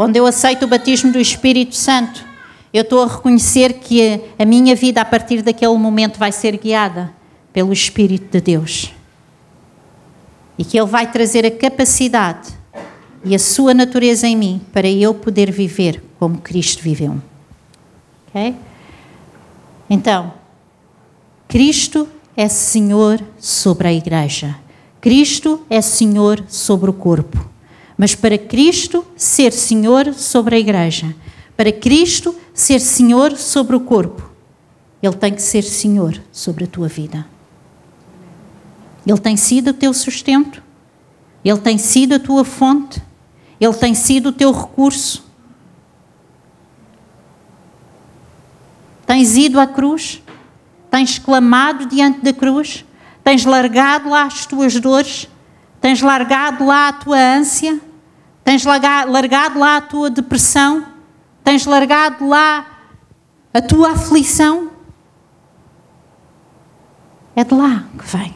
Quando 0.00 0.16
eu 0.16 0.24
aceito 0.24 0.62
o 0.62 0.66
batismo 0.66 1.12
do 1.12 1.20
Espírito 1.20 1.76
Santo, 1.76 2.24
eu 2.72 2.80
estou 2.80 3.02
a 3.02 3.06
reconhecer 3.06 3.74
que 3.74 4.18
a 4.38 4.46
minha 4.46 4.74
vida 4.74 5.02
a 5.02 5.04
partir 5.04 5.42
daquele 5.42 5.76
momento 5.76 6.18
vai 6.18 6.32
ser 6.32 6.56
guiada 6.56 7.12
pelo 7.52 7.70
Espírito 7.70 8.30
de 8.32 8.40
Deus. 8.40 8.94
E 10.56 10.64
que 10.64 10.80
Ele 10.80 10.86
vai 10.86 11.12
trazer 11.12 11.44
a 11.44 11.50
capacidade 11.50 12.48
e 13.22 13.34
a 13.34 13.38
sua 13.38 13.74
natureza 13.74 14.26
em 14.26 14.34
mim 14.34 14.62
para 14.72 14.88
eu 14.88 15.12
poder 15.12 15.52
viver 15.52 16.02
como 16.18 16.38
Cristo 16.38 16.82
viveu. 16.82 17.20
Ok? 18.28 18.56
Então, 19.90 20.32
Cristo 21.46 22.08
é 22.34 22.48
Senhor 22.48 23.22
sobre 23.38 23.88
a 23.88 23.92
igreja. 23.92 24.56
Cristo 24.98 25.60
é 25.68 25.82
Senhor 25.82 26.42
sobre 26.48 26.88
o 26.88 26.94
corpo. 26.94 27.49
Mas 28.00 28.14
para 28.14 28.38
Cristo 28.38 29.06
ser 29.14 29.52
Senhor 29.52 30.14
sobre 30.14 30.56
a 30.56 30.58
igreja, 30.58 31.14
para 31.54 31.70
Cristo 31.70 32.34
ser 32.54 32.80
Senhor 32.80 33.36
sobre 33.36 33.76
o 33.76 33.80
corpo, 33.80 34.30
Ele 35.02 35.14
tem 35.16 35.34
que 35.34 35.42
ser 35.42 35.62
Senhor 35.62 36.18
sobre 36.32 36.64
a 36.64 36.66
tua 36.66 36.88
vida. 36.88 37.26
Ele 39.06 39.18
tem 39.18 39.36
sido 39.36 39.68
o 39.68 39.74
teu 39.74 39.92
sustento, 39.92 40.62
Ele 41.44 41.58
tem 41.58 41.76
sido 41.76 42.14
a 42.14 42.18
tua 42.18 42.42
fonte, 42.42 43.02
Ele 43.60 43.74
tem 43.74 43.92
sido 43.92 44.30
o 44.30 44.32
teu 44.32 44.50
recurso. 44.50 45.22
Tens 49.04 49.36
ido 49.36 49.60
à 49.60 49.66
cruz, 49.66 50.22
Tens 50.90 51.18
clamado 51.18 51.84
diante 51.84 52.20
da 52.20 52.32
cruz? 52.32 52.82
Tens 53.22 53.44
largado 53.44 54.08
lá 54.08 54.22
as 54.22 54.46
tuas 54.46 54.80
dores? 54.80 55.28
Tens 55.82 56.00
largado 56.00 56.64
lá 56.64 56.88
a 56.88 56.92
tua 56.94 57.18
ânsia? 57.18 57.89
Tens 58.44 58.64
largado 58.64 59.58
lá 59.58 59.76
a 59.76 59.80
tua 59.80 60.10
depressão? 60.10 60.86
Tens 61.44 61.66
largado 61.66 62.26
lá 62.26 62.66
a 63.52 63.60
tua 63.60 63.92
aflição? 63.92 64.70
É 67.34 67.44
de 67.44 67.54
lá 67.54 67.84
que 67.98 68.16
vem. 68.16 68.34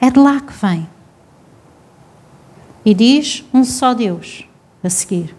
É 0.00 0.10
de 0.10 0.18
lá 0.18 0.40
que 0.40 0.52
vem. 0.52 0.88
E 2.84 2.94
diz 2.94 3.44
um 3.52 3.62
só 3.64 3.94
Deus 3.94 4.44
a 4.82 4.90
seguir: 4.90 5.34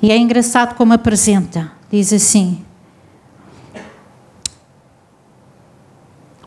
E 0.00 0.10
é 0.10 0.16
engraçado 0.16 0.74
como 0.74 0.92
apresenta. 0.92 1.72
Diz 1.90 2.12
assim: 2.12 2.64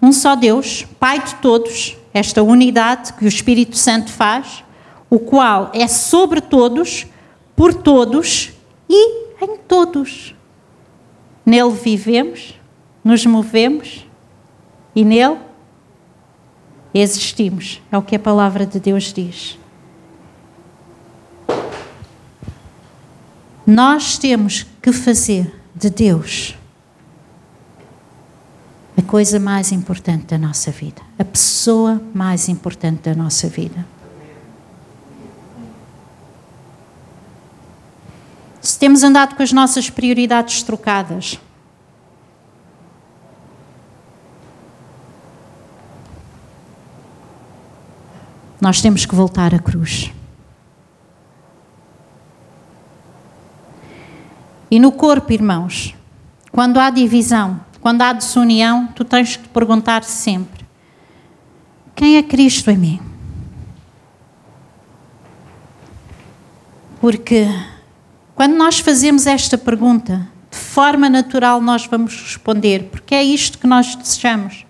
Um 0.05 0.13
só 0.13 0.35
Deus, 0.35 0.85
Pai 0.99 1.19
de 1.19 1.33
todos, 1.37 1.97
esta 2.13 2.43
unidade 2.43 3.13
que 3.13 3.25
o 3.25 3.27
Espírito 3.27 3.75
Santo 3.75 4.11
faz, 4.11 4.63
o 5.09 5.17
qual 5.17 5.71
é 5.73 5.87
sobre 5.87 6.41
todos, 6.41 7.07
por 7.55 7.73
todos 7.73 8.51
e 8.87 9.25
em 9.41 9.57
todos. 9.67 10.35
Nele 11.43 11.71
vivemos, 11.71 12.53
nos 13.03 13.25
movemos 13.25 14.05
e 14.95 15.03
nele 15.03 15.39
existimos. 16.93 17.81
É 17.91 17.97
o 17.97 18.03
que 18.03 18.15
a 18.15 18.19
palavra 18.19 18.63
de 18.63 18.79
Deus 18.79 19.11
diz. 19.11 19.57
Nós 23.65 24.19
temos 24.19 24.67
que 24.83 24.91
fazer 24.91 25.51
de 25.73 25.89
Deus 25.89 26.55
a 28.97 29.01
coisa 29.01 29.39
mais 29.39 29.71
importante 29.71 30.27
da 30.27 30.37
nossa 30.37 30.71
vida, 30.71 31.01
a 31.19 31.25
pessoa 31.25 32.01
mais 32.13 32.47
importante 32.47 33.01
da 33.01 33.13
nossa 33.13 33.47
vida. 33.47 33.85
Se 38.61 38.79
temos 38.79 39.03
andado 39.03 39.35
com 39.35 39.43
as 39.43 39.51
nossas 39.51 39.89
prioridades 39.89 40.63
trocadas, 40.63 41.39
nós 48.59 48.81
temos 48.81 49.05
que 49.05 49.13
voltar 49.13 49.53
à 49.53 49.59
cruz. 49.59 50.11
E 54.71 54.79
no 54.79 54.91
corpo, 54.91 55.31
irmãos, 55.31 55.95
quando 56.51 56.79
há 56.79 56.89
divisão, 56.89 57.59
quando 57.85 58.01
há 58.01 58.13
desunião, 58.13 58.87
tu 58.95 59.05
tens 59.05 59.37
que 59.37 59.43
te 59.43 59.49
perguntar 59.49 60.03
sempre: 60.03 60.65
quem 61.93 62.17
é 62.17 62.23
Cristo 62.23 62.71
em 62.71 62.77
mim? 62.79 62.99
Porque 66.99 67.45
quando 68.33 68.55
nós 68.55 68.79
fazemos 68.79 69.27
esta 69.27 69.55
pergunta, 69.55 70.27
de 70.49 70.57
forma 70.57 71.07
natural 71.11 71.61
nós 71.61 71.85
vamos 71.85 72.19
responder, 72.19 72.85
porque 72.85 73.13
é 73.13 73.23
isto 73.23 73.59
que 73.59 73.67
nós 73.67 73.93
desejamos. 73.93 74.65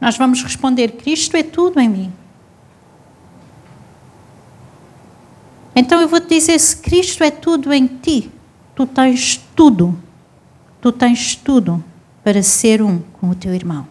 Nós 0.00 0.16
vamos 0.16 0.40
responder: 0.40 0.92
Cristo 0.92 1.36
é 1.36 1.42
tudo 1.42 1.80
em 1.80 1.88
mim. 1.88 2.12
Então 5.74 6.00
eu 6.00 6.06
vou 6.06 6.20
te 6.20 6.28
dizer: 6.28 6.60
se 6.60 6.76
Cristo 6.76 7.24
é 7.24 7.30
tudo 7.32 7.72
em 7.72 7.88
ti, 7.88 8.30
tu 8.72 8.86
tens 8.86 9.36
tudo. 9.56 10.00
Tu 10.80 10.92
tens 10.92 11.34
tudo 11.34 11.82
para 12.26 12.42
ser 12.42 12.82
um 12.82 12.98
com 13.20 13.30
o 13.30 13.36
teu 13.36 13.54
irmão. 13.54 13.86